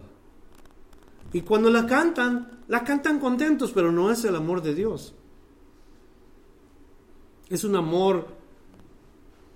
[1.33, 5.15] Y cuando la cantan, la cantan contentos, pero no es el amor de Dios.
[7.49, 8.29] Es un amor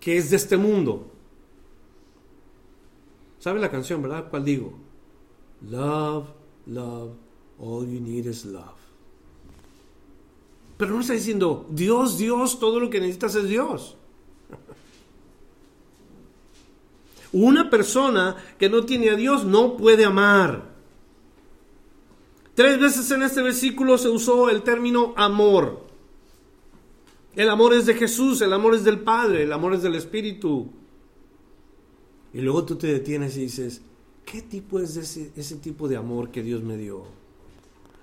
[0.01, 1.11] que es de este mundo.
[3.39, 4.29] ¿Sabe la canción, verdad?
[4.31, 4.73] ¿Cuál digo?
[5.69, 6.29] Love,
[6.67, 7.13] love,
[7.59, 8.77] all you need is love.
[10.77, 13.96] Pero no está diciendo, Dios, Dios, todo lo que necesitas es Dios.
[17.33, 20.77] Una persona que no tiene a Dios no puede amar.
[22.55, 25.87] Tres veces en este versículo se usó el término amor.
[27.35, 30.71] El amor es de Jesús, el amor es del Padre, el amor es del Espíritu.
[32.33, 33.83] Y luego tú te detienes y dices,
[34.25, 37.05] ¿qué tipo es ese, tipo de amor que Dios me dio?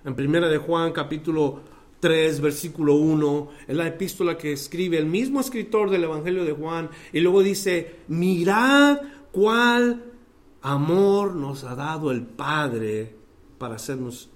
[0.06, 1.62] En primera de Juan capítulo
[2.00, 6.90] 3, versículo 1, es la epístola que escribe el mismo escritor del Evangelio de Juan,
[7.12, 9.00] y luego dice, mirad
[9.34, 10.14] cuál
[10.62, 13.18] amor nos ha dado el Padre
[13.58, 14.30] para hacernos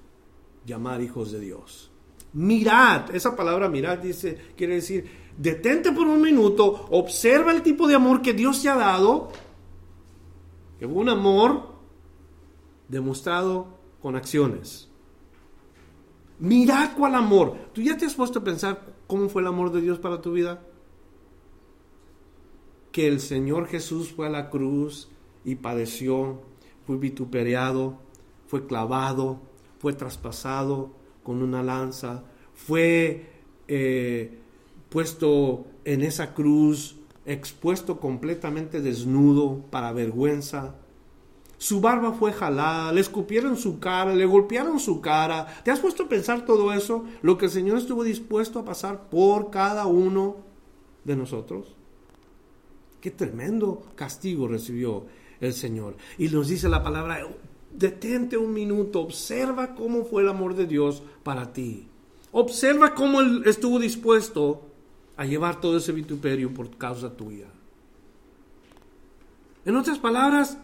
[0.66, 1.90] llamar hijos de Dios.
[2.34, 7.96] Mirad, esa palabra mirad dice, quiere decir, detente por un minuto, observa el tipo de
[7.96, 9.30] amor que Dios te ha dado,
[10.78, 11.76] que fue un amor
[12.90, 13.68] demostrado
[14.02, 14.90] con acciones.
[16.40, 17.56] Mirad cuál amor.
[17.74, 20.34] ¿Tú ya te has puesto a pensar cómo fue el amor de Dios para tu
[20.34, 20.62] vida?
[22.98, 25.08] Que el Señor Jesús fue a la cruz
[25.46, 26.42] y padeció,
[26.88, 28.00] fue vituperado,
[28.48, 29.38] fue clavado,
[29.78, 30.90] fue traspasado
[31.22, 32.24] con una lanza,
[32.56, 33.30] fue
[33.68, 34.40] eh,
[34.90, 36.96] puesto en esa cruz,
[37.28, 40.74] expuesto completamente desnudo para vergüenza,
[41.60, 45.46] su barba fue jalada, le escupieron su cara, le golpearon su cara.
[45.64, 47.06] ¿Te has puesto a pensar todo eso?
[47.22, 50.38] Lo que el Señor estuvo dispuesto a pasar por cada uno
[51.04, 51.77] de nosotros.
[53.02, 55.06] Qué tremendo castigo recibió
[55.40, 55.96] el Señor.
[56.18, 57.28] Y nos dice la palabra,
[57.72, 61.88] detente un minuto, observa cómo fue el amor de Dios para ti.
[62.32, 64.62] Observa cómo Él estuvo dispuesto
[65.16, 67.48] a llevar todo ese vituperio por causa tuya.
[69.66, 70.58] En otras palabras,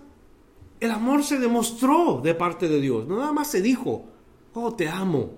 [0.80, 3.08] el amor se demostró de parte de Dios.
[3.08, 4.06] No nada más se dijo,
[4.54, 5.32] oh, te amo.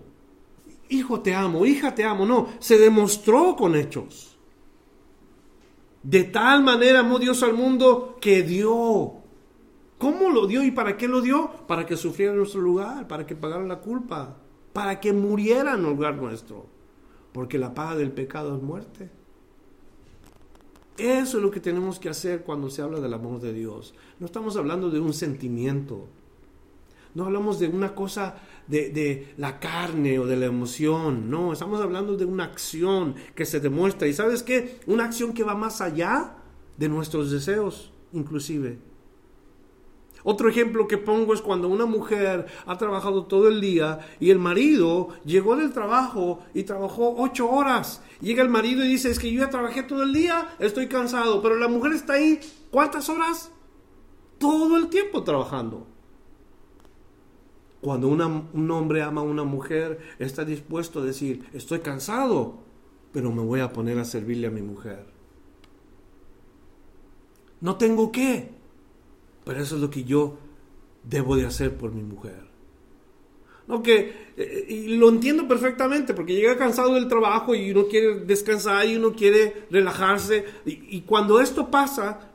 [0.90, 1.66] Hijo, te amo.
[1.66, 2.26] Hija, te amo.
[2.26, 4.35] No, se demostró con hechos.
[6.06, 9.24] De tal manera amó Dios al mundo que dio.
[9.98, 11.50] ¿Cómo lo dio y para qué lo dio?
[11.66, 14.38] Para que sufriera en nuestro lugar, para que pagara la culpa,
[14.72, 16.68] para que muriera en lugar nuestro.
[17.34, 19.10] Porque la paga del pecado es muerte.
[21.00, 23.96] Eso es lo que tenemos que hacer cuando se habla del amor de Dios.
[24.20, 26.08] No estamos hablando de un sentimiento.
[27.16, 28.36] No hablamos de una cosa
[28.68, 31.30] de, la carne o de la emoción.
[31.30, 34.08] No, estamos hablando de una acción que se demuestra.
[34.08, 34.82] ¿Y sabes qué?
[34.86, 36.36] Una acción que va más allá
[36.78, 38.80] de nuestros deseos, inclusive.
[40.24, 44.40] Otro ejemplo que pongo es cuando una mujer ha trabajado todo el día y el
[44.40, 48.02] marido llegó del trabajo y trabajó ocho horas.
[48.20, 51.42] Llega el marido y dice, es que yo ya trabajé todo el día, estoy cansado,
[51.42, 52.40] pero la mujer está ahí,
[52.72, 53.52] ¿cuántas horas?
[54.38, 55.95] Todo el tiempo trabajando.
[57.86, 62.56] Cuando un hombre ama a una mujer, está dispuesto a decir, estoy cansado,
[63.12, 65.06] pero me voy a poner a servirle a mi mujer.
[67.62, 68.50] No tengo qué,
[69.44, 70.36] pero eso es lo que yo
[71.04, 72.48] debo de hacer por mi mujer.
[73.68, 78.22] No que, eh, y lo entiendo perfectamente, porque llega cansado del trabajo y uno quiere
[78.22, 80.44] descansar y uno quiere relajarse.
[80.66, 82.32] Y, y cuando esto pasa,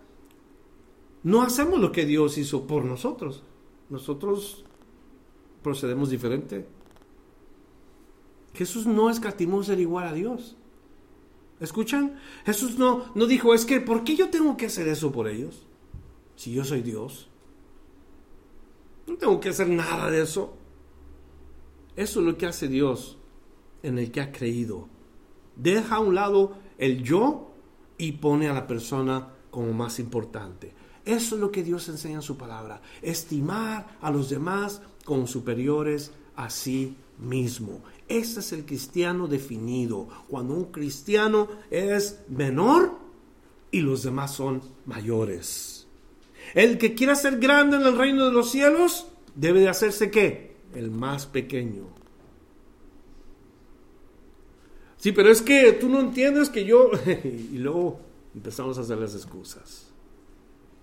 [1.25, 3.43] no hacemos lo que Dios hizo por nosotros.
[3.89, 4.65] Nosotros
[5.63, 6.67] procedemos diferente.
[8.55, 10.57] Jesús no escatimó ser igual a Dios.
[11.61, 12.17] ¿Escuchan?
[12.45, 15.67] Jesús no, no dijo, es que, ¿por qué yo tengo que hacer eso por ellos?
[16.41, 17.29] si yo soy Dios?
[19.07, 20.55] No tengo que hacer nada de eso.
[21.97, 23.19] Eso es lo que hace Dios
[23.83, 24.89] en el que ha creído.
[25.55, 27.51] Deja a un lado el yo
[27.99, 30.73] y pone a la persona como más importante.
[31.05, 32.81] Eso es lo que Dios enseña en su palabra.
[33.03, 34.81] Estimar a los demás
[35.11, 37.83] como superiores a sí mismo.
[38.07, 40.07] Ese es el cristiano definido.
[40.29, 42.97] Cuando un cristiano es menor
[43.73, 45.89] y los demás son mayores.
[46.55, 50.55] El que quiera ser grande en el reino de los cielos debe de hacerse qué?
[50.77, 51.89] El más pequeño.
[54.97, 56.93] Sí, pero es que tú no entiendes que yo...
[57.25, 57.99] y luego
[58.33, 59.91] empezamos a hacer las excusas.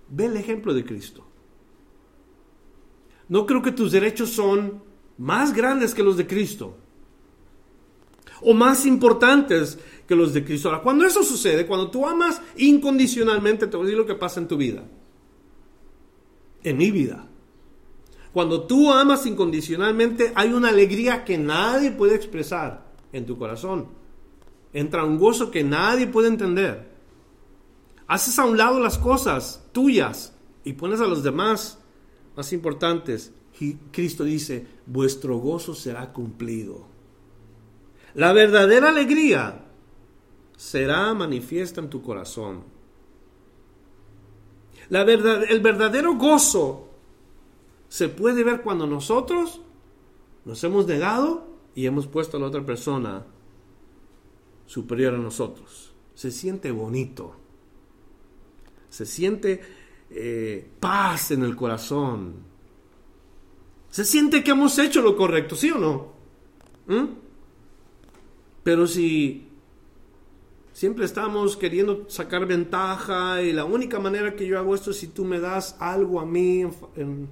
[0.09, 1.23] Ve el ejemplo de Cristo.
[3.29, 4.81] No creo que tus derechos son
[5.17, 6.77] más grandes que los de Cristo.
[8.41, 10.69] o más importantes que los de Cristo.
[10.69, 14.39] Ahora, cuando eso sucede, cuando tú amas incondicionalmente, te voy a decir lo que pasa
[14.39, 14.83] en tu vida.
[16.63, 17.27] En mi vida.
[18.33, 23.87] Cuando tú amas incondicionalmente, hay una alegría que nadie puede expresar en tu corazón.
[24.73, 26.91] Entra un gozo que nadie puede entender.
[28.05, 31.79] Haces a un lado las cosas tuyas y pones a los demás
[32.37, 33.33] más importantes.
[33.91, 36.85] Cristo dice, vuestro gozo será cumplido.
[38.13, 39.65] La verdadera alegría
[40.55, 42.63] será manifiesta en tu corazón.
[44.89, 46.89] La verdad, el verdadero gozo
[47.89, 49.61] se puede ver cuando nosotros
[50.45, 53.25] nos hemos negado y hemos puesto a la otra persona
[54.67, 55.93] superior a nosotros.
[56.13, 57.35] Se siente bonito.
[58.89, 59.61] Se siente
[60.09, 62.35] eh, paz en el corazón.
[63.89, 66.13] Se siente que hemos hecho lo correcto, ¿sí o no?
[66.87, 67.05] ¿Mm?
[68.63, 69.47] Pero si
[70.73, 75.07] siempre estamos queriendo sacar ventaja y la única manera que yo hago esto es si
[75.07, 77.29] tú me das algo a mí en,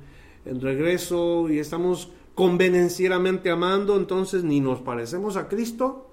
[0.61, 6.09] regreso y estamos convenencieramente amando, entonces ni nos parecemos a Cristo,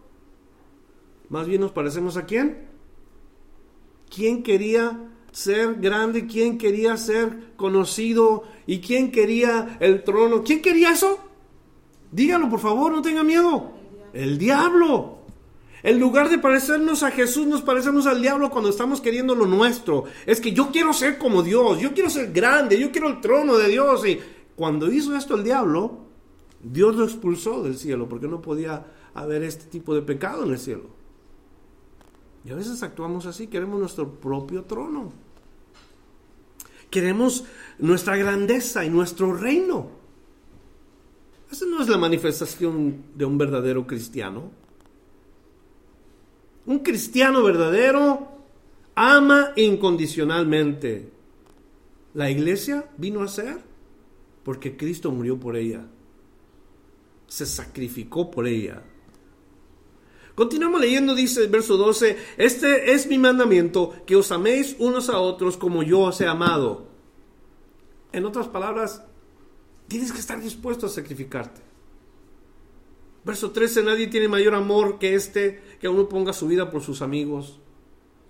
[1.31, 2.67] más bien nos parecemos a quién?
[4.15, 6.27] ¿Quién quería ser grande?
[6.27, 8.45] ¿Quién quería ser conocido?
[8.67, 10.45] ¿Y quién quería el trono?
[10.45, 11.19] ¿Quién quería eso?
[12.13, 13.73] Dígalo, por favor, no tenga miedo.
[14.13, 15.19] El diablo.
[15.83, 20.05] En lugar de parecernos a Jesús, nos parecemos al diablo cuando estamos queriendo lo nuestro.
[20.27, 23.57] Es que yo quiero ser como Dios, yo quiero ser grande, yo quiero el trono
[23.57, 24.07] de Dios.
[24.07, 24.21] Y
[24.55, 25.99] cuando hizo esto el diablo,
[26.63, 30.59] Dios lo expulsó del cielo porque no podía haber este tipo de pecado en el
[30.59, 31.03] cielo.
[32.45, 35.13] Y a veces actuamos así, queremos nuestro propio trono.
[36.93, 37.45] Queremos
[37.79, 39.89] nuestra grandeza y nuestro reino.
[41.51, 44.51] Esa no es la manifestación de un verdadero cristiano.
[46.67, 48.29] Un cristiano verdadero
[48.95, 51.11] ama incondicionalmente.
[52.13, 53.59] La iglesia vino a ser
[54.45, 55.87] porque Cristo murió por ella.
[57.27, 58.83] Se sacrificó por ella.
[60.35, 65.19] Continuamos leyendo, dice el verso 12, este es mi mandamiento, que os améis unos a
[65.19, 66.87] otros como yo os he amado.
[68.13, 69.05] En otras palabras,
[69.89, 71.61] tienes que estar dispuesto a sacrificarte.
[73.25, 77.03] Verso 13, nadie tiene mayor amor que este, que uno ponga su vida por sus
[77.03, 77.61] amigos.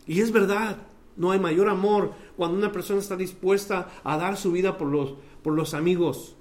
[0.06, 0.78] Y es verdad,
[1.16, 5.14] no hay mayor amor cuando una persona está dispuesta a dar su vida por los,
[5.42, 6.34] por los amigos.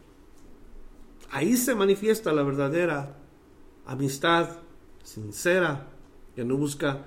[1.29, 3.17] Ahí se manifiesta la verdadera
[3.85, 4.60] amistad
[5.03, 5.87] sincera,
[6.35, 7.05] que no busca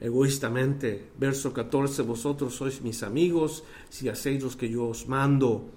[0.00, 1.10] egoístamente.
[1.18, 5.70] Verso 14, vosotros sois mis amigos si hacéis los que yo os mando.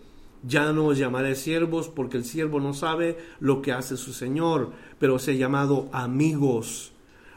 [0.44, 4.72] Ya no os llamaré siervos porque el siervo no sabe lo que hace su Señor,
[5.00, 6.92] pero os he llamado amigos,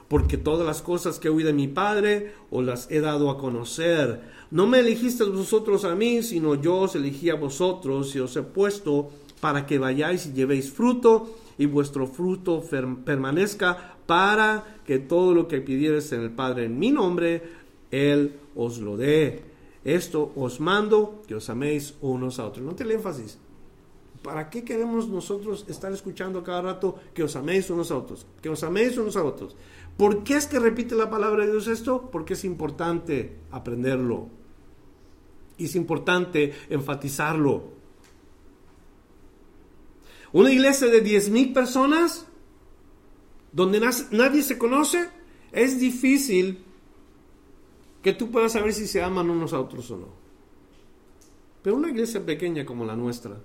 [0.08, 4.20] porque todas las cosas que oí de mi Padre os las he dado a conocer.
[4.50, 8.42] No me elegisteis vosotros a mí, sino yo os elegí a vosotros y os he
[8.42, 9.10] puesto
[9.40, 12.64] para que vayáis y llevéis fruto y vuestro fruto
[13.04, 17.42] permanezca para que todo lo que pidieres en el Padre en mi nombre,
[17.90, 19.42] Él os lo dé.
[19.84, 22.64] Esto os mando que os améis unos a otros.
[22.64, 23.36] No te el énfasis.
[24.22, 28.24] ¿Para qué queremos nosotros estar escuchando cada rato que os améis unos a otros?
[28.40, 29.54] Que os améis unos a otros.
[29.98, 32.08] ¿Por qué es que repite la palabra de Dios esto?
[32.10, 34.28] Porque es importante aprenderlo.
[35.58, 37.79] Y es importante enfatizarlo.
[40.32, 42.26] Una iglesia de 10.000 personas,
[43.52, 45.08] donde nadie se conoce,
[45.52, 46.64] es difícil
[48.02, 50.06] que tú puedas saber si se aman unos a otros o no.
[51.62, 53.36] Pero una iglesia pequeña como la nuestra,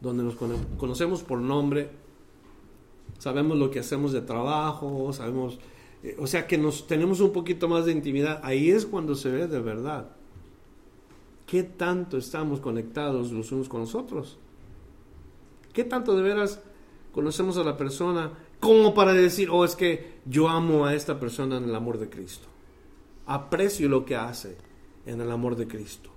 [0.00, 0.36] donde nos
[0.78, 1.90] conocemos por nombre,
[3.18, 5.58] sabemos lo que hacemos de trabajo, sabemos,
[6.02, 9.30] eh, o sea que nos tenemos un poquito más de intimidad, ahí es cuando se
[9.30, 10.10] ve de verdad
[11.46, 14.38] qué tanto estamos conectados los unos con los otros.
[15.76, 16.58] ¿Qué tanto de veras
[17.12, 21.58] conocemos a la persona como para decir, oh, es que yo amo a esta persona
[21.58, 22.48] en el amor de Cristo?
[23.26, 24.56] Aprecio lo que hace
[25.04, 26.08] en el amor de Cristo.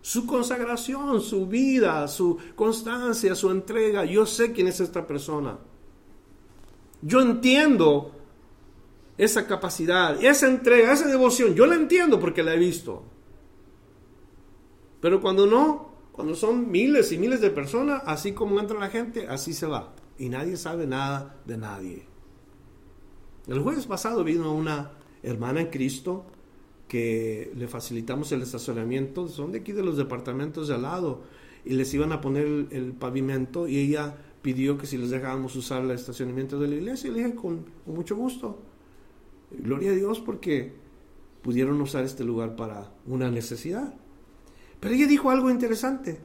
[0.00, 4.06] Su consagración, su vida, su constancia, su entrega.
[4.06, 5.58] Yo sé quién es esta persona.
[7.02, 8.12] Yo entiendo
[9.18, 11.54] esa capacidad, esa entrega, esa devoción.
[11.54, 13.02] Yo la entiendo porque la he visto.
[15.02, 15.87] Pero cuando no,
[16.18, 19.94] cuando son miles y miles de personas, así como entra la gente, así se va.
[20.18, 22.06] Y nadie sabe nada de nadie.
[23.46, 24.90] El jueves pasado vino una
[25.22, 26.26] hermana en Cristo
[26.88, 31.20] que le facilitamos el estacionamiento, son de aquí de los departamentos de al lado,
[31.64, 35.84] y les iban a poner el, pavimento y ella pidió que si les dejábamos usar
[35.84, 37.10] el estacionamiento de la iglesia.
[37.10, 38.58] Y le dije, con, con mucho gusto.
[39.52, 40.72] Gloria a Dios porque
[41.42, 43.94] pudieron usar este lugar para una necesidad.
[44.80, 46.20] Pero ella dijo algo interesante.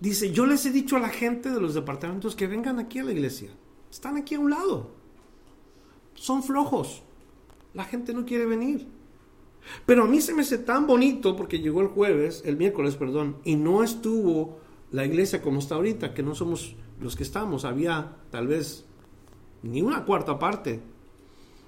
[0.00, 3.04] Dice, yo les he dicho a la gente de los departamentos que vengan aquí a
[3.04, 3.50] la iglesia.
[3.90, 4.90] Están aquí a un lado.
[6.14, 7.02] Son flojos.
[7.72, 8.88] La gente no quiere venir.
[9.84, 13.38] Pero a mí se me hace tan bonito porque llegó el jueves, el miércoles, perdón,
[13.44, 14.58] y no estuvo
[14.92, 17.64] la iglesia como está ahorita, que no somos los que estamos.
[17.64, 18.84] Había tal vez
[19.62, 20.80] ni una cuarta parte.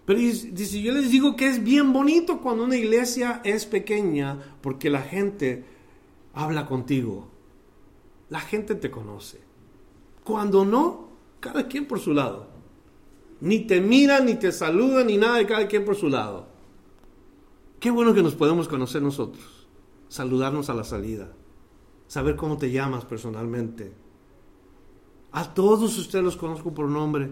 [0.09, 4.89] Pero dice, yo les digo que es bien bonito cuando una iglesia es pequeña porque
[4.89, 5.67] la gente
[6.33, 7.29] habla contigo.
[8.31, 9.39] La gente te conoce.
[10.25, 12.49] Cuando no, cada quien por su lado.
[13.43, 16.47] Ni te mira, ni te saluda, ni nada de cada quien por su lado.
[17.79, 19.69] Qué bueno que nos podemos conocer nosotros,
[20.09, 21.35] saludarnos a la salida,
[22.07, 23.93] saber cómo te llamas personalmente.
[25.33, 27.31] A todos ustedes los conozco por nombre.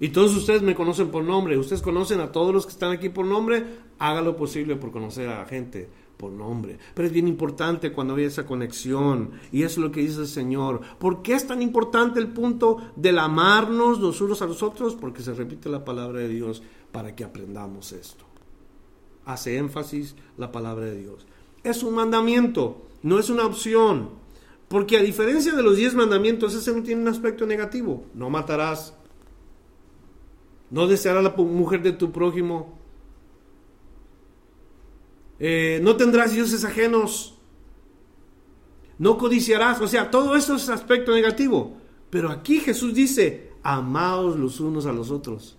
[0.00, 1.58] Y todos ustedes me conocen por nombre.
[1.58, 3.64] Ustedes conocen a todos los que están aquí por nombre.
[3.98, 6.78] Haga lo posible por conocer a la gente por nombre.
[6.94, 9.32] Pero es bien importante cuando hay esa conexión.
[9.52, 10.80] Y eso es lo que dice el Señor.
[10.98, 14.96] ¿Por qué es tan importante el punto del amarnos los unos a los otros?
[14.96, 18.30] Porque se repite la palabra de Dios para que aprendamos esto
[19.24, 21.26] hace énfasis la palabra de Dios.
[21.62, 24.10] Es un mandamiento, no es una opción.
[24.68, 28.04] Porque a diferencia de los diez mandamientos, ese no tiene un aspecto negativo.
[28.14, 28.94] No matarás.
[30.70, 32.78] No desearás la mujer de tu prójimo.
[35.40, 37.36] Eh, no tendrás dioses ajenos.
[38.98, 39.80] No codiciarás.
[39.80, 41.76] O sea, todo eso es aspecto negativo.
[42.08, 45.58] Pero aquí Jesús dice, amaos los unos a los otros.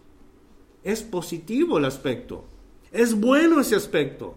[0.83, 2.45] Es positivo el aspecto.
[2.91, 4.35] Es bueno ese aspecto.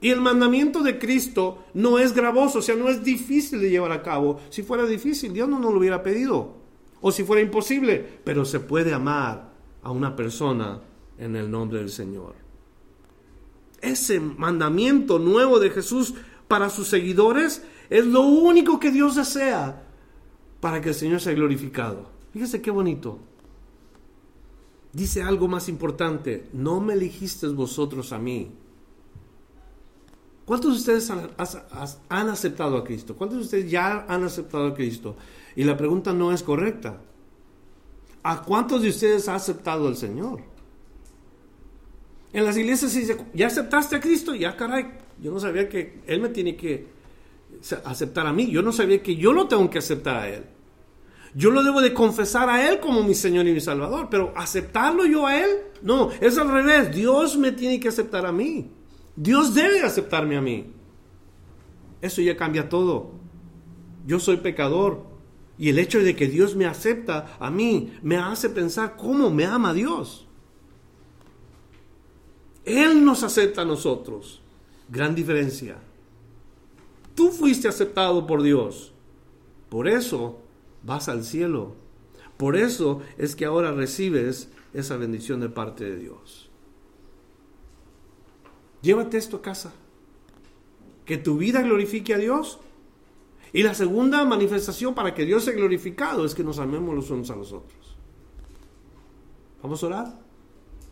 [0.00, 3.92] Y el mandamiento de Cristo no es gravoso, o sea, no es difícil de llevar
[3.92, 4.40] a cabo.
[4.50, 6.56] Si fuera difícil, Dios no nos lo hubiera pedido.
[7.00, 9.51] O si fuera imposible, pero se puede amar
[9.82, 10.80] a una persona
[11.18, 12.34] en el nombre del Señor.
[13.80, 16.14] Ese mandamiento nuevo de Jesús
[16.48, 19.84] para sus seguidores es lo único que Dios desea
[20.60, 22.10] para que el Señor sea glorificado.
[22.32, 23.18] Fíjese qué bonito
[24.92, 28.50] dice algo más importante, no me elegisteis vosotros a mí.
[30.44, 31.10] ¿Cuántos de ustedes
[32.08, 33.16] han, aceptado a Cristo?
[33.16, 35.16] ¿Cuántos de ustedes ya han aceptado a Cristo?
[35.56, 37.00] Y la pregunta no es correcta.
[38.22, 40.40] ¿A cuántos de ustedes ha aceptado al Señor?
[42.32, 44.34] En las iglesias se dice, ¿ya aceptaste a Cristo?
[44.34, 44.86] Ya, caray,
[45.20, 46.86] yo no sabía que Él me tiene que
[47.84, 48.50] aceptar a mí.
[48.50, 50.44] Yo no sabía que yo lo tengo que aceptar a Él.
[51.34, 55.06] Yo lo debo de confesar a Él como mi Señor y mi Salvador, pero aceptarlo
[55.06, 55.50] yo a Él,
[55.82, 56.94] no, es al revés.
[56.94, 58.70] Dios me tiene que aceptar a mí.
[59.16, 60.72] Dios debe aceptarme a mí.
[62.00, 63.12] Eso ya cambia todo.
[64.06, 65.11] Yo soy pecador
[65.62, 69.44] y el hecho de que Dios me acepta a mí me hace pensar cómo me
[69.44, 70.26] ama Dios.
[72.64, 74.42] Él nos acepta a nosotros.
[74.88, 75.76] Gran diferencia.
[77.14, 78.92] Tú fuiste aceptado por Dios.
[79.68, 80.40] Por eso
[80.82, 81.76] vas al cielo.
[82.36, 86.50] Por eso es que ahora recibes esa bendición de parte de Dios.
[88.82, 89.72] Llévate esto a casa.
[91.04, 92.58] Que tu vida glorifique a Dios.
[93.52, 97.30] Y la segunda manifestación para que Dios sea glorificado es que nos amemos los unos
[97.30, 97.96] a los otros.
[99.62, 100.20] Vamos a orar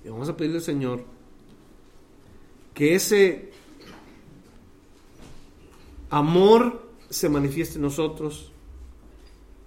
[0.05, 1.05] y vamos a pedirle al Señor
[2.75, 3.51] que ese
[6.11, 8.53] amor se manifieste en nosotros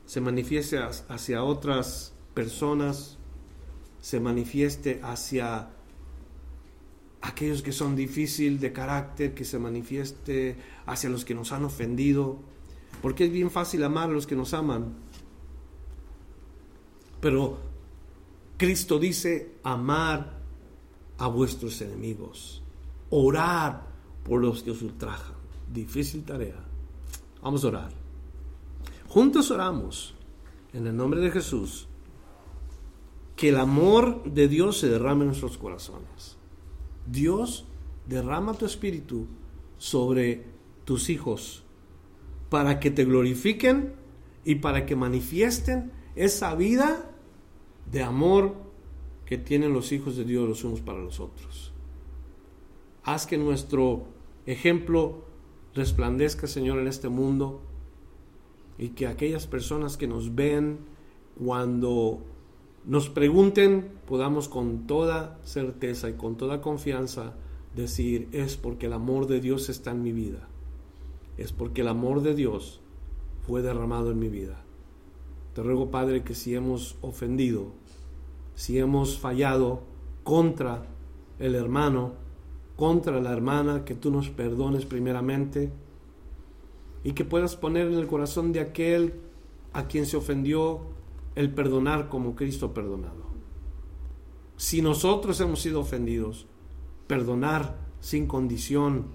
[0.06, 0.78] se manifieste
[1.10, 3.18] hacia otras personas,
[4.00, 5.70] se manifieste hacia
[7.22, 12.38] aquellos que son difíciles de carácter, que se manifieste hacia los que nos han ofendido,
[13.04, 14.93] porque es bien fácil amar a los que nos aman.
[17.20, 17.58] Pero
[18.56, 20.39] Cristo dice amar
[21.18, 22.64] a vuestros enemigos,
[23.10, 23.88] orar
[24.24, 25.36] por los que os ultrajan.
[25.70, 26.64] Difícil tarea.
[27.41, 27.91] Vamos a orar.
[29.10, 30.16] Juntos oramos
[30.72, 31.89] en el nombre de Jesús
[33.36, 36.38] que el amor de Dios se derrame en nuestros corazones.
[37.06, 37.66] Dios
[38.08, 39.28] derrama tu espíritu
[39.78, 40.45] sobre
[40.86, 41.62] tus hijos
[42.54, 43.93] para que te glorifiquen
[44.45, 47.10] y para que manifiesten esa vida
[47.91, 48.54] de amor
[49.26, 51.74] que tienen los hijos de Dios los unos para los otros.
[53.01, 54.04] Haz que nuestro
[54.45, 55.26] ejemplo
[55.74, 57.64] resplandezca, Señor, en este mundo
[58.78, 60.78] y que aquellas personas que nos ven
[61.43, 62.22] cuando
[62.86, 67.34] nos pregunten podamos con toda certeza y con toda confianza
[67.76, 70.49] decir es porque el amor de Dios está en mi vida.
[71.38, 72.82] Es porque el amor de Dios
[73.46, 74.64] fue derramado en mi vida.
[75.54, 77.68] Te ruego, Padre, que si hemos ofendido,
[78.56, 79.82] si hemos fallado
[80.24, 80.86] contra
[81.40, 82.14] el hermano,
[82.76, 85.72] contra la hermana, que tú nos perdones primeramente
[87.04, 89.14] y que puedas poner en el corazón de aquel
[89.74, 90.82] a quien se ofendió
[91.36, 93.24] el perdonar como Cristo perdonado.
[94.56, 96.48] Si nosotros hemos sido ofendidos,
[97.08, 99.08] perdonar sin condición,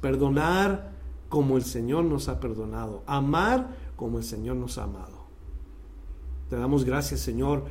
[0.00, 0.91] perdonar
[1.32, 5.24] como el Señor nos ha perdonado, amar como el Señor nos ha amado.
[6.50, 7.64] Te damos gracias, Señor,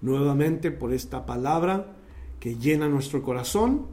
[0.00, 1.94] nuevamente por esta palabra
[2.40, 3.86] que llena nuestro corazón.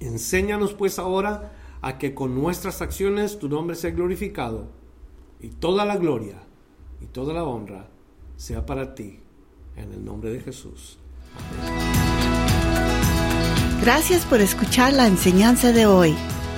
[0.00, 1.52] Enséñanos pues ahora
[1.82, 4.68] a que con nuestras acciones tu nombre sea glorificado
[5.38, 6.40] y toda la gloria
[7.02, 7.90] y toda la honra
[8.38, 9.20] sea para ti.
[9.76, 10.98] En el nombre de Jesús.
[13.82, 16.16] Gracias por escuchar la enseñanza de hoy.